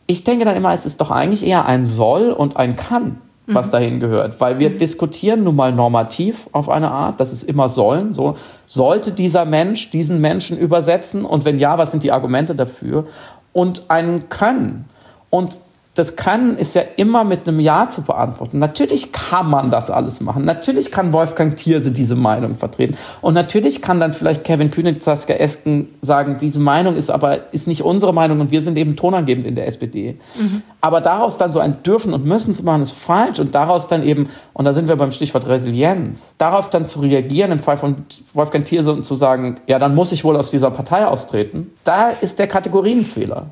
[0.08, 3.18] Ich denke dann immer, es ist doch eigentlich eher ein Soll und ein Kann,
[3.48, 3.72] was mhm.
[3.72, 4.40] dahin gehört.
[4.40, 4.78] Weil wir mhm.
[4.78, 8.14] diskutieren nun mal normativ auf eine Art, das ist immer sollen.
[8.14, 11.26] So, sollte dieser Mensch diesen Menschen übersetzen?
[11.26, 13.06] Und wenn ja, was sind die Argumente dafür?
[13.52, 14.86] Und ein Können.
[15.30, 15.60] Und
[15.96, 18.60] das Können ist ja immer mit einem Ja zu beantworten.
[18.60, 20.44] Natürlich kann man das alles machen.
[20.44, 22.98] Natürlich kann Wolfgang Thierse diese Meinung vertreten.
[23.22, 27.68] Und natürlich kann dann vielleicht Kevin Kühne, Saskia Esken sagen, diese Meinung ist aber ist
[27.68, 30.18] nicht unsere Meinung und wir sind eben tonangebend in der SPD.
[30.38, 30.64] Mhm.
[30.82, 33.40] Aber daraus dann so ein Dürfen und Müssen zu machen, ist falsch.
[33.40, 37.54] Und daraus dann eben, und da sind wir beim Stichwort Resilienz, darauf dann zu reagieren
[37.54, 37.96] im Fall von
[38.34, 42.10] Wolfgang Thierse und zu sagen, ja, dann muss ich wohl aus dieser Partei austreten, da
[42.10, 43.48] ist der Kategorienfehler.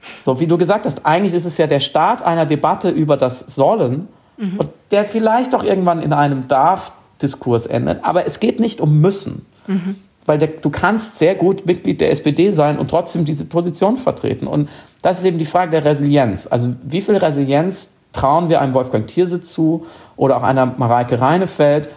[0.00, 3.40] So wie du gesagt hast, eigentlich ist es ja der Start einer Debatte über das
[3.40, 4.58] Sollen mhm.
[4.58, 8.04] und der vielleicht auch irgendwann in einem Darf-Diskurs endet.
[8.04, 9.46] Aber es geht nicht um Müssen.
[9.66, 9.96] Mhm.
[10.26, 14.46] Weil der, du kannst sehr gut Mitglied der SPD sein und trotzdem diese Position vertreten.
[14.46, 14.68] Und
[15.02, 16.46] das ist eben die Frage der Resilienz.
[16.46, 19.86] Also wie viel Resilienz trauen wir einem Wolfgang Thierse zu
[20.16, 21.88] oder auch einer Mareike Reinefeld,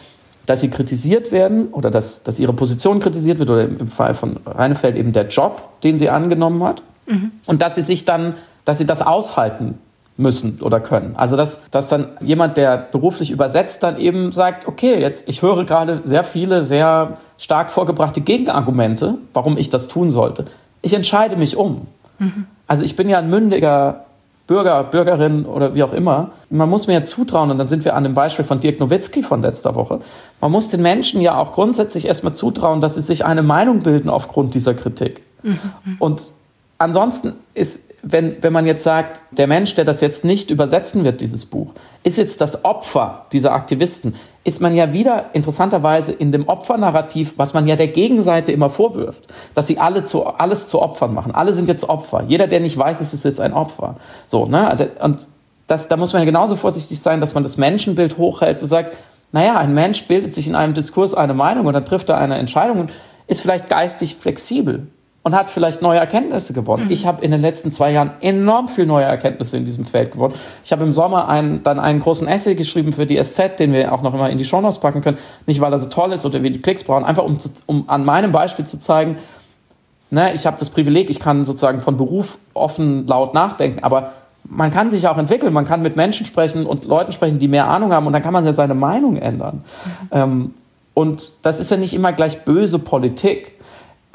[0.45, 4.39] dass sie kritisiert werden oder dass, dass ihre Position kritisiert wird oder im Fall von
[4.45, 6.81] Reinefeld eben der Job, den sie angenommen hat.
[7.05, 7.31] Mhm.
[7.45, 8.35] Und dass sie sich dann,
[8.65, 9.77] dass sie das aushalten
[10.15, 11.15] müssen oder können.
[11.15, 15.65] Also dass, dass dann jemand, der beruflich übersetzt, dann eben sagt, okay, jetzt ich höre
[15.65, 20.45] gerade sehr viele sehr stark vorgebrachte Gegenargumente, warum ich das tun sollte.
[20.81, 21.87] Ich entscheide mich um.
[22.19, 22.45] Mhm.
[22.67, 24.05] Also ich bin ja ein mündiger
[24.45, 26.31] Bürger, Bürgerin oder wie auch immer.
[26.49, 29.23] Man muss mir ja zutrauen, und dann sind wir an dem Beispiel von Dirk Nowitzki
[29.23, 30.01] von letzter Woche.
[30.41, 34.09] Man muss den Menschen ja auch grundsätzlich erstmal zutrauen, dass sie sich eine Meinung bilden
[34.09, 35.21] aufgrund dieser Kritik.
[35.43, 35.59] Mhm.
[35.99, 36.23] Und
[36.77, 41.21] ansonsten ist, wenn, wenn man jetzt sagt, der Mensch, der das jetzt nicht übersetzen wird,
[41.21, 46.49] dieses Buch, ist jetzt das Opfer dieser Aktivisten, ist man ja wieder interessanterweise in dem
[46.49, 51.13] Opfernarrativ, was man ja der Gegenseite immer vorwirft, dass sie alle zu, alles zu Opfern
[51.13, 51.33] machen.
[51.33, 52.23] Alle sind jetzt Opfer.
[52.27, 53.95] Jeder, der nicht weiß, ist, jetzt ein Opfer.
[54.27, 54.89] So, ne?
[54.99, 55.27] Und
[55.67, 58.97] das, da muss man ja genauso vorsichtig sein, dass man das Menschenbild hochhält, so sagt,
[59.31, 62.37] naja, ein Mensch bildet sich in einem Diskurs eine Meinung und dann trifft er eine
[62.37, 62.91] Entscheidung und
[63.27, 64.87] ist vielleicht geistig flexibel
[65.23, 66.85] und hat vielleicht neue Erkenntnisse gewonnen.
[66.85, 66.91] Mhm.
[66.91, 70.33] Ich habe in den letzten zwei Jahren enorm viel neue Erkenntnisse in diesem Feld gewonnen.
[70.65, 73.93] Ich habe im Sommer einen, dann einen großen Essay geschrieben für die SZ, den wir
[73.93, 75.17] auch noch immer in die Shownotes packen können.
[75.45, 77.85] Nicht, weil er so toll ist oder wir die Klicks brauchen, einfach um, zu, um
[77.87, 79.17] an meinem Beispiel zu zeigen,
[80.09, 84.11] ne, ich habe das Privileg, ich kann sozusagen von Beruf offen laut nachdenken, aber
[84.43, 87.69] man kann sich auch entwickeln, man kann mit Menschen sprechen und Leuten sprechen, die mehr
[87.69, 89.63] Ahnung haben und dann kann man seine Meinung ändern.
[89.85, 90.07] Mhm.
[90.11, 90.53] Ähm,
[90.93, 93.52] und das ist ja nicht immer gleich böse Politik.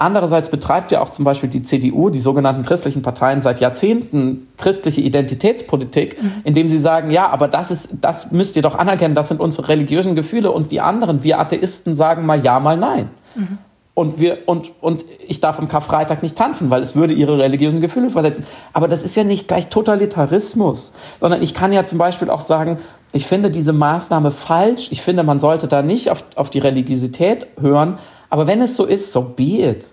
[0.00, 5.00] Andererseits betreibt ja auch zum Beispiel die CDU, die sogenannten christlichen Parteien, seit Jahrzehnten christliche
[5.00, 6.32] Identitätspolitik, mhm.
[6.44, 9.66] indem sie sagen, ja, aber das ist, das müsst ihr doch anerkennen, das sind unsere
[9.66, 13.10] religiösen Gefühle und die anderen, wir Atheisten, sagen mal ja, mal nein.
[13.34, 13.58] Mhm.
[13.94, 17.80] Und, wir, und, und ich darf am Karfreitag nicht tanzen, weil es würde ihre religiösen
[17.80, 18.46] Gefühle verletzen.
[18.72, 22.78] Aber das ist ja nicht gleich Totalitarismus, sondern ich kann ja zum Beispiel auch sagen,
[23.12, 27.48] ich finde diese Maßnahme falsch, ich finde, man sollte da nicht auf, auf die Religiosität
[27.58, 27.98] hören,
[28.30, 29.86] aber wenn es so ist, so be it.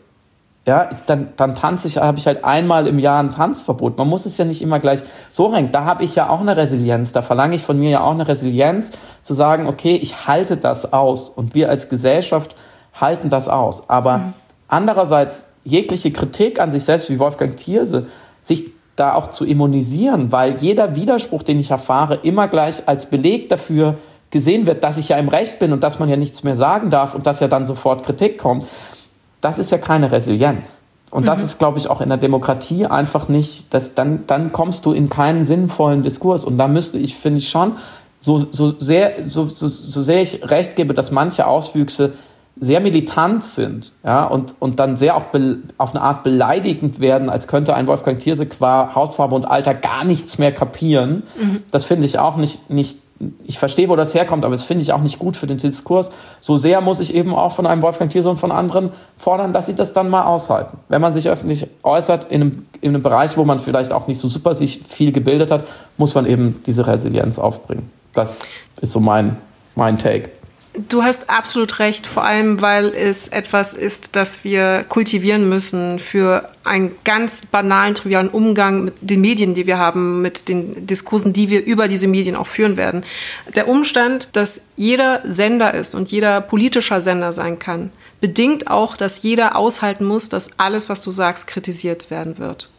[0.68, 4.00] Ja, dann, dann tanze ich, habe ich halt einmal im Jahr ein Tanzverbot.
[4.00, 5.72] Man muss es ja nicht immer gleich so rein.
[5.72, 7.12] Da habe ich ja auch eine Resilienz.
[7.12, 10.92] Da verlange ich von mir ja auch eine Resilienz, zu sagen, okay, ich halte das
[10.92, 11.30] aus.
[11.30, 12.56] Und wir als Gesellschaft
[12.96, 13.88] halten das aus.
[13.92, 14.34] Aber mhm.
[14.68, 18.08] andererseits, jegliche Kritik an sich selbst, wie Wolfgang Thierse,
[18.42, 23.50] sich da auch zu immunisieren, weil jeder Widerspruch, den ich erfahre, immer gleich als Beleg
[23.50, 23.98] dafür
[24.36, 26.90] gesehen wird, dass ich ja im Recht bin und dass man ja nichts mehr sagen
[26.90, 28.68] darf und dass ja dann sofort Kritik kommt,
[29.40, 30.84] das ist ja keine Resilienz.
[31.10, 31.28] Und mhm.
[31.28, 34.92] das ist, glaube ich, auch in der Demokratie einfach nicht, dass dann, dann kommst du
[34.92, 36.44] in keinen sinnvollen Diskurs.
[36.44, 37.78] Und da müsste ich, finde ich schon,
[38.20, 42.12] so, so, sehr, so, so, so sehr ich recht gebe, dass manche Auswüchse
[42.60, 45.24] sehr militant sind ja, und, und dann sehr auch
[45.78, 50.04] auf eine Art beleidigend werden, als könnte ein Wolfgang Thierse qua Hautfarbe und Alter gar
[50.04, 51.24] nichts mehr kapieren.
[51.40, 51.64] Mhm.
[51.72, 53.05] Das finde ich auch nicht, nicht
[53.46, 56.12] ich verstehe, wo das herkommt, aber das finde ich auch nicht gut für den Diskurs.
[56.42, 59.68] So sehr muss ich eben auch von einem Wolfgang Thierse und von anderen fordern, dass
[59.68, 60.78] sie das dann mal aushalten.
[60.90, 64.20] Wenn man sich öffentlich äußert in einem, in einem Bereich, wo man vielleicht auch nicht
[64.20, 65.66] so super sich viel gebildet hat,
[65.98, 67.90] muss man eben diese Resilienz aufbringen.
[68.14, 68.40] Das
[68.82, 69.38] ist so mein,
[69.76, 70.30] mein Take.
[70.90, 76.50] Du hast absolut recht, vor allem weil es etwas ist, das wir kultivieren müssen für
[76.66, 81.50] einen ganz banalen, trivialen Umgang mit den Medien, die wir haben, mit den Diskursen, die
[81.50, 83.06] wir über diese Medien auch führen werden.
[83.56, 89.22] Der Umstand, dass jeder Sender ist und jeder politischer Sender sein kann, bedingt auch, dass
[89.22, 92.70] jeder aushalten muss, dass alles, was du sagst, kritisiert werden wird.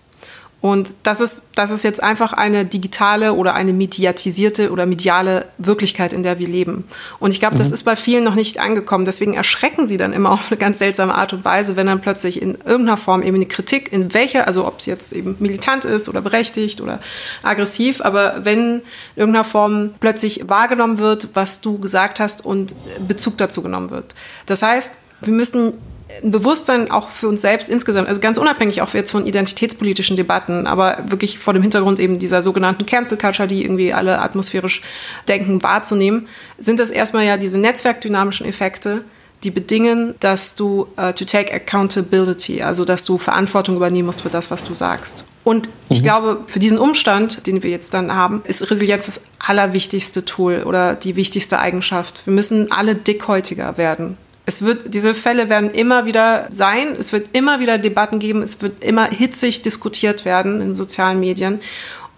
[0.66, 6.12] Und das ist, das ist jetzt einfach eine digitale oder eine mediatisierte oder mediale Wirklichkeit,
[6.12, 6.82] in der wir leben.
[7.20, 7.60] Und ich glaube, mhm.
[7.60, 9.04] das ist bei vielen noch nicht angekommen.
[9.04, 12.42] Deswegen erschrecken sie dann immer auf eine ganz seltsame Art und Weise, wenn dann plötzlich
[12.42, 16.08] in irgendeiner Form eben eine Kritik, in welcher, also ob es jetzt eben militant ist
[16.08, 16.98] oder berechtigt oder
[17.44, 18.82] aggressiv, aber wenn in
[19.14, 22.74] irgendeiner Form plötzlich wahrgenommen wird, was du gesagt hast und
[23.06, 24.16] Bezug dazu genommen wird.
[24.46, 25.74] Das heißt, wir müssen
[26.22, 30.66] ein Bewusstsein auch für uns selbst insgesamt, also ganz unabhängig auch jetzt von identitätspolitischen Debatten,
[30.66, 34.82] aber wirklich vor dem Hintergrund eben dieser sogenannten Cancel Culture, die irgendwie alle atmosphärisch
[35.28, 39.04] denken, wahrzunehmen, sind das erstmal ja diese netzwerkdynamischen Effekte,
[39.44, 44.30] die bedingen, dass du uh, to take accountability, also dass du Verantwortung übernehmen musst für
[44.30, 45.24] das, was du sagst.
[45.44, 46.04] Und ich mhm.
[46.04, 50.94] glaube, für diesen Umstand, den wir jetzt dann haben, ist Resilienz das allerwichtigste Tool oder
[50.94, 52.26] die wichtigste Eigenschaft.
[52.26, 54.16] Wir müssen alle dickhäutiger werden.
[54.48, 56.94] Es wird, diese Fälle werden immer wieder sein.
[56.98, 58.42] Es wird immer wieder Debatten geben.
[58.42, 61.60] Es wird immer hitzig diskutiert werden in sozialen Medien.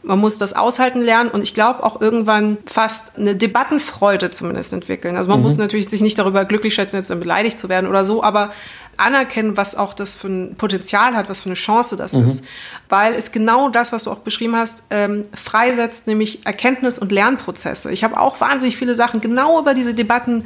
[0.02, 5.16] Man muss das aushalten lernen und ich glaube auch irgendwann fast eine Debattenfreude zumindest entwickeln.
[5.16, 5.44] Also man mhm.
[5.44, 8.52] muss natürlich sich nicht darüber glücklich schätzen, jetzt dann beleidigt zu werden oder so, aber
[8.98, 12.26] anerkennen, was auch das für ein Potenzial hat, was für eine Chance das mhm.
[12.26, 12.44] ist.
[12.88, 17.92] Weil es genau das, was du auch beschrieben hast, ähm, freisetzt, nämlich Erkenntnis- und Lernprozesse.
[17.92, 20.44] Ich habe auch wahnsinnig viele Sachen genau über diese Debatten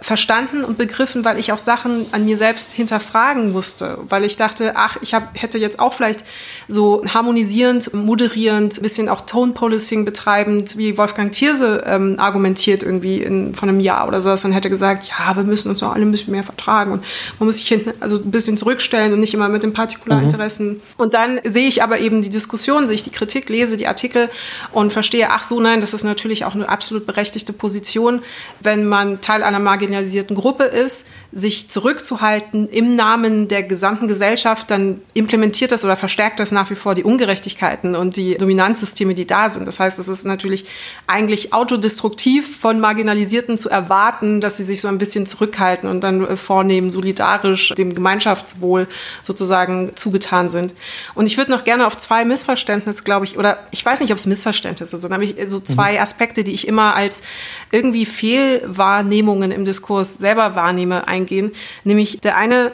[0.00, 4.72] verstanden und begriffen, weil ich auch Sachen an mir selbst hinterfragen musste, weil ich dachte,
[4.74, 6.24] ach, ich hab, hätte jetzt auch vielleicht
[6.68, 13.54] so harmonisierend, moderierend, bisschen auch Tone Policing betreibend, wie Wolfgang Thierse ähm, argumentiert irgendwie in,
[13.54, 16.10] von einem Jahr oder sowas und hätte gesagt, ja, wir müssen uns doch alle ein
[16.10, 17.04] bisschen mehr vertragen und
[17.38, 20.68] man muss sich hinten also ein bisschen zurückstellen und nicht immer mit den Partikularinteressen.
[20.68, 20.80] Mhm.
[20.98, 24.28] Und dann sehe ich aber eben die Diskussion, sehe ich die Kritik, lese die Artikel
[24.72, 28.22] und verstehe, ach so, nein, das ist natürlich auch eine absolut berechtigte Position,
[28.60, 34.70] wenn man Teil einer marginalen marginalisierten Gruppe ist, sich zurückzuhalten im Namen der gesamten Gesellschaft,
[34.70, 39.26] dann implementiert das oder verstärkt das nach wie vor die Ungerechtigkeiten und die Dominanzsysteme, die
[39.26, 39.66] da sind.
[39.66, 40.66] Das heißt, es ist natürlich
[41.06, 46.24] eigentlich autodestruktiv von Marginalisierten zu erwarten, dass sie sich so ein bisschen zurückhalten und dann
[46.24, 48.86] äh, vornehmen, solidarisch dem Gemeinschaftswohl
[49.22, 50.74] sozusagen zugetan sind.
[51.14, 54.18] Und ich würde noch gerne auf zwei Missverständnisse, glaube ich, oder ich weiß nicht, ob
[54.18, 55.98] es Missverständnisse sind, aber ich, so zwei mhm.
[55.98, 57.22] Aspekte, die ich immer als
[57.72, 59.73] irgendwie Fehlwahrnehmungen im Diskurs
[60.14, 61.52] selber wahrnehme, eingehen.
[61.84, 62.72] Nämlich der eine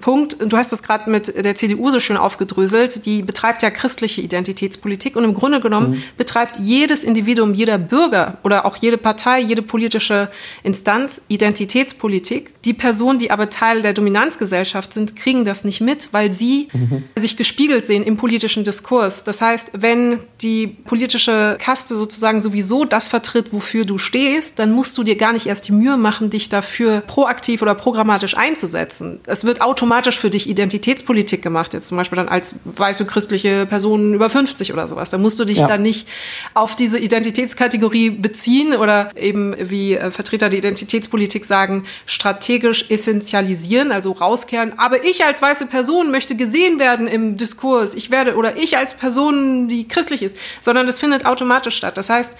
[0.00, 4.20] Punkt, du hast das gerade mit der CDU so schön aufgedröselt, die betreibt ja christliche
[4.20, 6.02] Identitätspolitik und im Grunde genommen mhm.
[6.16, 10.30] betreibt jedes Individuum, jeder Bürger oder auch jede Partei, jede politische
[10.62, 12.54] Instanz Identitätspolitik.
[12.62, 17.04] Die Personen, die aber Teil der Dominanzgesellschaft sind, kriegen das nicht mit, weil sie mhm.
[17.16, 19.24] sich gespiegelt sehen im politischen Diskurs.
[19.24, 24.96] Das heißt, wenn die politische Kaste sozusagen sowieso das vertritt, wofür du stehst, dann musst
[24.98, 29.20] du dir gar nicht erst die Mühe machen, dich dafür proaktiv oder programmatisch einzusetzen.
[29.26, 33.64] Es wird automatisch automatisch für dich Identitätspolitik gemacht, jetzt zum Beispiel dann als weiße christliche
[33.64, 35.08] Person über 50 oder sowas.
[35.08, 35.66] Da musst du dich ja.
[35.66, 36.06] dann nicht
[36.52, 44.12] auf diese Identitätskategorie beziehen oder eben wie äh, Vertreter der Identitätspolitik sagen, strategisch essentialisieren, also
[44.12, 44.78] rauskehren.
[44.78, 47.94] Aber ich als weiße Person möchte gesehen werden im Diskurs.
[47.94, 51.96] Ich werde oder ich als Person, die christlich ist, sondern das findet automatisch statt.
[51.96, 52.34] Das heißt,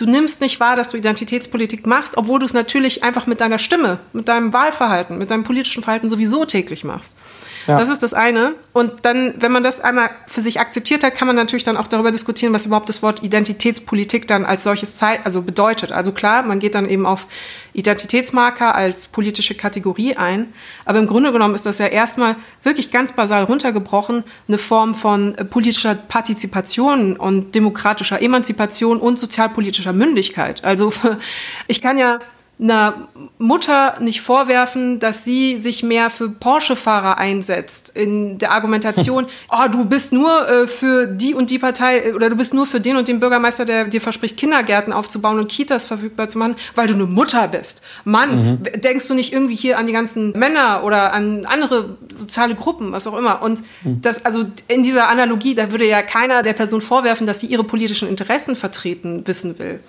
[0.00, 3.58] Du nimmst nicht wahr, dass du Identitätspolitik machst, obwohl du es natürlich einfach mit deiner
[3.58, 7.18] Stimme, mit deinem Wahlverhalten, mit deinem politischen Verhalten sowieso täglich machst.
[7.66, 7.76] Ja.
[7.76, 8.54] Das ist das eine.
[8.72, 11.88] Und dann, wenn man das einmal für sich akzeptiert hat, kann man natürlich dann auch
[11.88, 15.92] darüber diskutieren, was überhaupt das Wort Identitätspolitik dann als solches Zeit, also bedeutet.
[15.92, 17.26] Also klar, man geht dann eben auf
[17.72, 20.52] Identitätsmarker als politische Kategorie ein.
[20.84, 25.36] Aber im Grunde genommen ist das ja erstmal wirklich ganz basal runtergebrochen eine Form von
[25.50, 30.64] politischer Partizipation und demokratischer Emanzipation und sozialpolitischer Mündigkeit.
[30.64, 30.92] Also
[31.66, 32.18] ich kann ja
[32.60, 33.08] einer
[33.38, 39.86] Mutter nicht vorwerfen, dass sie sich mehr für Porsche-Fahrer einsetzt in der Argumentation, oh, du
[39.86, 42.96] bist nur äh, für die und die Partei äh, oder du bist nur für den
[42.96, 46.94] und den Bürgermeister, der dir verspricht, Kindergärten aufzubauen und Kitas verfügbar zu machen, weil du
[46.94, 47.82] eine Mutter bist.
[48.04, 48.80] Mann, mhm.
[48.80, 53.06] denkst du nicht irgendwie hier an die ganzen Männer oder an andere soziale Gruppen, was
[53.06, 53.40] auch immer.
[53.42, 54.02] Und mhm.
[54.02, 57.64] das, also in dieser Analogie, da würde ja keiner der Person vorwerfen, dass sie ihre
[57.64, 59.80] politischen Interessen vertreten wissen will.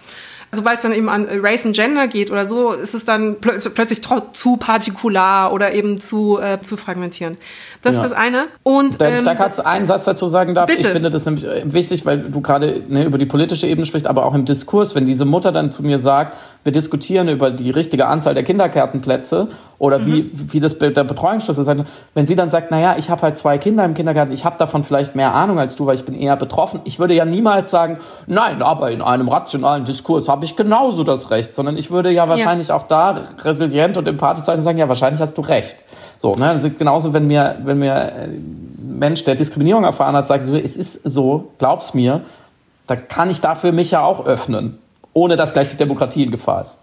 [0.51, 3.57] Sobald es dann eben an Race and Gender geht oder so, ist es dann plö
[3.73, 4.01] plötzlich
[4.33, 7.39] zu partikular oder eben zu, äh, zu fragmentierend.
[7.81, 8.03] Das ja.
[8.03, 8.45] ist das eine.
[8.63, 10.87] Und Wenn ich da gerade einen Satz dazu sagen darf, bitte.
[10.87, 14.07] ich finde das nämlich äh, wichtig, weil du gerade ne, über die politische Ebene sprichst,
[14.07, 17.71] aber auch im Diskurs, wenn diese Mutter dann zu mir sagt, wir diskutieren über die
[17.71, 19.47] richtige Anzahl der Kindergärtenplätze
[19.82, 20.05] oder mhm.
[20.05, 23.57] wie, wie das der Betreuungsschlüssel ist, wenn sie dann sagt, naja, ich habe halt zwei
[23.57, 26.36] Kinder im Kindergarten, ich habe davon vielleicht mehr Ahnung als du, weil ich bin eher
[26.36, 26.82] betroffen.
[26.84, 31.32] Ich würde ja niemals sagen, nein, aber in einem rationalen Diskurs habe ich genauso das
[31.32, 32.75] Recht, sondern ich würde ja wahrscheinlich ja.
[32.75, 35.84] auch da resilient und empathisch sein und sagen, ja, wahrscheinlich hast du recht.
[36.19, 36.49] So, ne?
[36.49, 41.01] Also genauso, wenn mir, wenn mir ein Mensch, der Diskriminierung erfahren hat, sagt, es ist
[41.05, 42.21] so, glaub's mir,
[42.86, 44.77] da kann ich dafür mich ja auch öffnen,
[45.13, 46.77] ohne dass gleich die Demokratie in Gefahr ist.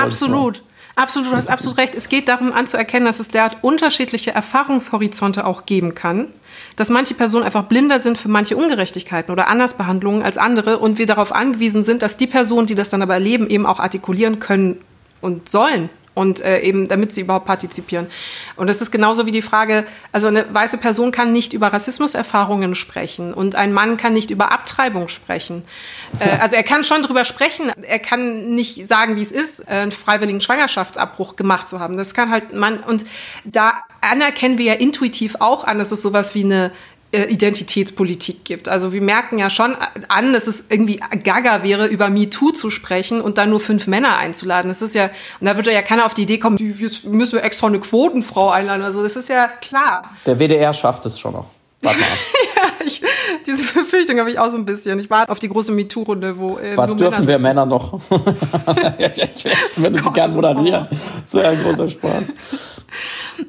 [0.00, 0.62] Absolut.
[0.96, 1.94] Absolut, du hast absolut recht.
[1.94, 6.28] Es geht darum anzuerkennen, dass es derart unterschiedliche Erfahrungshorizonte auch geben kann,
[6.76, 11.06] dass manche Personen einfach blinder sind für manche Ungerechtigkeiten oder Andersbehandlungen als andere und wir
[11.06, 14.80] darauf angewiesen sind, dass die Personen, die das dann aber erleben, eben auch artikulieren können
[15.20, 18.06] und sollen und äh, eben damit sie überhaupt partizipieren.
[18.56, 22.74] Und das ist genauso wie die Frage, also eine weiße Person kann nicht über Rassismuserfahrungen
[22.74, 25.62] sprechen und ein Mann kann nicht über Abtreibung sprechen.
[26.20, 29.72] Äh, also er kann schon drüber sprechen, er kann nicht sagen, wie es ist, äh,
[29.72, 31.96] einen freiwilligen Schwangerschaftsabbruch gemacht zu haben.
[31.96, 33.04] Das kann halt man und
[33.44, 36.70] da anerkennen wir ja intuitiv auch an, dass es sowas wie eine
[37.14, 38.68] Identitätspolitik gibt.
[38.68, 39.76] Also wir merken ja schon
[40.08, 44.16] an, dass es irgendwie gaga wäre, über MeToo zu sprechen und dann nur fünf Männer
[44.16, 44.68] einzuladen.
[44.68, 45.10] Das ist ja,
[45.40, 48.50] und da würde ja keiner auf die Idee kommen, jetzt müssen wir extra eine Quotenfrau
[48.50, 48.82] einladen.
[48.82, 50.10] Also das ist ja klar.
[50.26, 51.46] Der WDR schafft es schon noch.
[51.82, 52.06] Warte mal.
[52.56, 53.02] ja, ich,
[53.46, 54.98] diese Befürchtung habe ich auch so ein bisschen.
[54.98, 56.58] Ich warte auf die große MeToo-Runde, wo.
[56.58, 58.00] Äh, Was dürfen Männer wir Männer noch?
[58.98, 60.88] ich, ich, ich würde sie gerne moderieren.
[61.24, 62.24] Das wäre ein großer Spaß.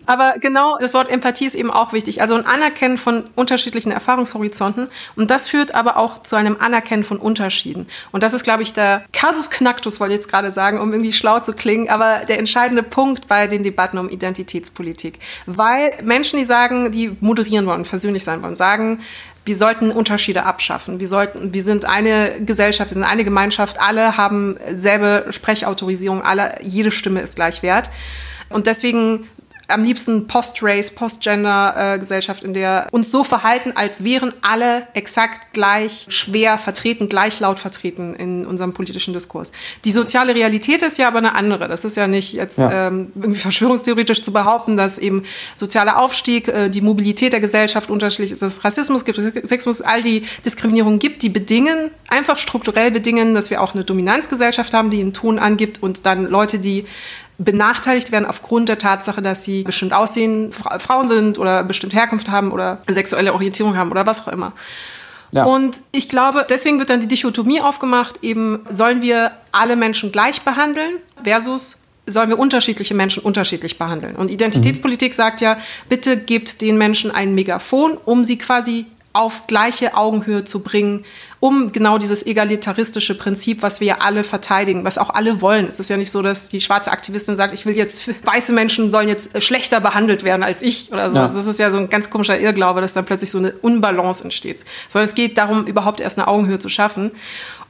[0.06, 2.22] Aber genau, das Wort Empathie ist eben auch wichtig.
[2.22, 4.88] Also ein Anerkennen von unterschiedlichen Erfahrungshorizonten.
[5.16, 7.88] Und das führt aber auch zu einem Anerkennen von Unterschieden.
[8.12, 11.14] Und das ist, glaube ich, der Casus Knactus, wollte ich jetzt gerade sagen, um irgendwie
[11.14, 15.20] schlau zu klingen, aber der entscheidende Punkt bei den Debatten um Identitätspolitik.
[15.46, 19.00] Weil Menschen, die sagen, die moderieren wollen, versöhnlich sein wollen, sagen,
[19.46, 21.00] wir sollten Unterschiede abschaffen.
[21.00, 26.56] Wir sollten, wir sind eine Gesellschaft, wir sind eine Gemeinschaft, alle haben selbe Sprechautorisierung, alle,
[26.64, 27.90] jede Stimme ist gleich wert.
[28.50, 29.28] Und deswegen
[29.68, 36.58] am liebsten Post-Race, Post-Gender-Gesellschaft, in der uns so verhalten, als wären alle exakt gleich schwer
[36.58, 39.52] vertreten, gleich laut vertreten in unserem politischen Diskurs.
[39.84, 41.68] Die soziale Realität ist ja aber eine andere.
[41.68, 42.88] Das ist ja nicht jetzt ja.
[42.88, 45.24] Ähm, irgendwie verschwörungstheoretisch zu behaupten, dass eben
[45.56, 50.02] sozialer Aufstieg, äh, die Mobilität der Gesellschaft unterschiedlich ist, dass es Rassismus gibt, Sexismus, all
[50.02, 55.02] die Diskriminierungen gibt, die bedingen, einfach strukturell bedingen, dass wir auch eine Dominanzgesellschaft haben, die
[55.02, 56.86] einen Ton angibt und dann Leute, die
[57.38, 62.52] benachteiligt werden aufgrund der Tatsache, dass sie bestimmt aussehen, Frauen sind oder bestimmt Herkunft haben
[62.52, 64.54] oder sexuelle Orientierung haben oder was auch immer.
[65.32, 65.44] Ja.
[65.44, 70.42] Und ich glaube, deswegen wird dann die Dichotomie aufgemacht, eben sollen wir alle Menschen gleich
[70.44, 74.16] behandeln versus sollen wir unterschiedliche Menschen unterschiedlich behandeln.
[74.16, 75.16] Und Identitätspolitik mhm.
[75.16, 75.58] sagt ja,
[75.90, 81.06] bitte gebt den Menschen ein Megafon, um sie quasi auf gleiche Augenhöhe zu bringen,
[81.40, 85.68] um genau dieses egalitaristische Prinzip, was wir ja alle verteidigen, was auch alle wollen.
[85.68, 88.90] Es ist ja nicht so, dass die schwarze Aktivistin sagt, ich will jetzt, weiße Menschen
[88.90, 91.18] sollen jetzt schlechter behandelt werden als ich oder so.
[91.18, 91.24] Ja.
[91.24, 94.66] Das ist ja so ein ganz komischer Irrglaube, dass dann plötzlich so eine Unbalance entsteht.
[94.90, 97.12] Sondern es geht darum, überhaupt erst eine Augenhöhe zu schaffen.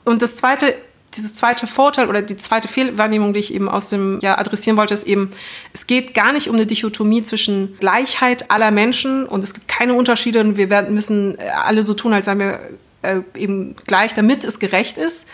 [0.03, 0.73] Und das zweite
[1.18, 4.93] dieses zweite Vorteil oder die zweite Fehlwahrnehmung, die ich eben aus dem ja adressieren wollte,
[4.93, 5.32] ist eben,
[5.74, 9.93] es geht gar nicht um eine Dichotomie zwischen Gleichheit aller Menschen und es gibt keine
[9.93, 12.59] Unterschiede und wir werden, müssen äh, alle so tun, als seien wir
[13.01, 15.28] äh, eben gleich, damit es gerecht ist,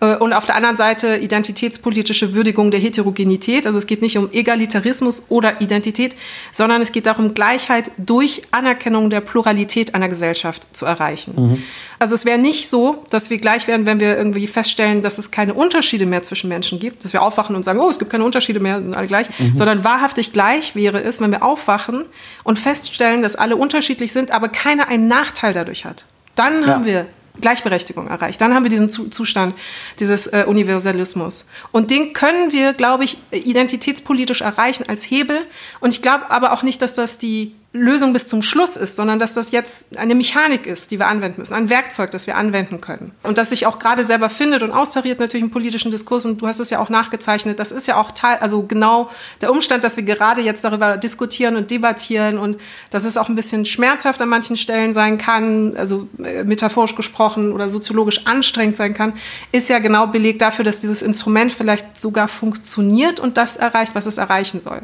[0.00, 3.66] und auf der anderen Seite identitätspolitische Würdigung der Heterogenität.
[3.66, 6.14] Also es geht nicht um Egalitarismus oder Identität,
[6.52, 11.34] sondern es geht darum, Gleichheit durch Anerkennung der Pluralität einer Gesellschaft zu erreichen.
[11.36, 11.62] Mhm.
[11.98, 15.32] Also es wäre nicht so, dass wir gleich wären, wenn wir irgendwie feststellen, dass es
[15.32, 18.22] keine Unterschiede mehr zwischen Menschen gibt, dass wir aufwachen und sagen, oh, es gibt keine
[18.22, 19.56] Unterschiede mehr, sind alle gleich, mhm.
[19.56, 22.04] sondern wahrhaftig gleich wäre es, wenn wir aufwachen
[22.44, 26.04] und feststellen, dass alle unterschiedlich sind, aber keiner einen Nachteil dadurch hat.
[26.36, 26.68] Dann ja.
[26.68, 27.06] haben wir
[27.40, 28.40] Gleichberechtigung erreicht.
[28.40, 29.54] Dann haben wir diesen Zustand
[29.98, 31.46] dieses äh, Universalismus.
[31.72, 35.40] Und den können wir, glaube ich, identitätspolitisch erreichen als Hebel.
[35.80, 39.18] Und ich glaube aber auch nicht, dass das die Lösung bis zum Schluss ist, sondern
[39.18, 42.80] dass das jetzt eine Mechanik ist, die wir anwenden müssen, ein Werkzeug, das wir anwenden
[42.80, 43.12] können.
[43.22, 46.24] Und das sich auch gerade selber findet und austariert natürlich im politischen Diskurs.
[46.24, 47.58] Und du hast es ja auch nachgezeichnet.
[47.58, 49.10] Das ist ja auch Teil, also genau
[49.40, 52.60] der Umstand, dass wir gerade jetzt darüber diskutieren und debattieren und
[52.90, 57.52] dass es auch ein bisschen schmerzhaft an manchen Stellen sein kann, also äh, metaphorisch gesprochen
[57.52, 59.14] oder soziologisch anstrengend sein kann,
[59.52, 64.06] ist ja genau Beleg dafür, dass dieses Instrument vielleicht sogar funktioniert und das erreicht, was
[64.06, 64.82] es erreichen soll.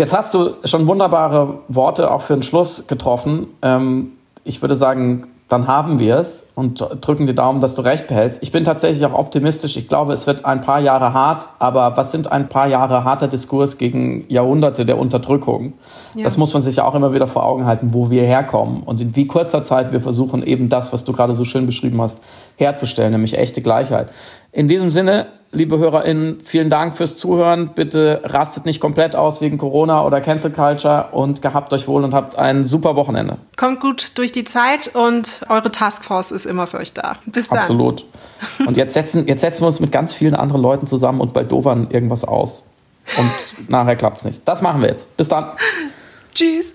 [0.00, 3.48] Jetzt hast du schon wunderbare Worte auch für den Schluss getroffen.
[3.60, 4.12] Ähm,
[4.44, 8.42] ich würde sagen, dann haben wir es und drücken die Daumen, dass du recht behältst.
[8.42, 9.76] Ich bin tatsächlich auch optimistisch.
[9.76, 13.28] Ich glaube, es wird ein paar Jahre hart, aber was sind ein paar Jahre harter
[13.28, 15.74] Diskurs gegen Jahrhunderte der Unterdrückung?
[16.14, 16.24] Ja.
[16.24, 19.02] Das muss man sich ja auch immer wieder vor Augen halten, wo wir herkommen und
[19.02, 22.20] in wie kurzer Zeit wir versuchen, eben das, was du gerade so schön beschrieben hast,
[22.56, 24.08] herzustellen, nämlich echte Gleichheit.
[24.50, 27.70] In diesem Sinne, liebe HörerInnen, vielen Dank fürs Zuhören.
[27.74, 32.14] Bitte rastet nicht komplett aus wegen Corona oder Cancel Culture und gehabt euch wohl und
[32.14, 33.38] habt ein super Wochenende.
[33.56, 37.16] Kommt gut durch die Zeit und eure Taskforce ist immer für euch da.
[37.26, 37.58] Bis dann.
[37.58, 38.04] Absolut.
[38.66, 41.42] Und jetzt setzen, jetzt setzen wir uns mit ganz vielen anderen Leuten zusammen und bei
[41.42, 42.62] Dovern irgendwas aus.
[43.18, 43.30] Und
[43.68, 44.42] nachher klappt es nicht.
[44.44, 45.14] Das machen wir jetzt.
[45.16, 45.46] Bis dann.
[46.34, 46.74] Tschüss.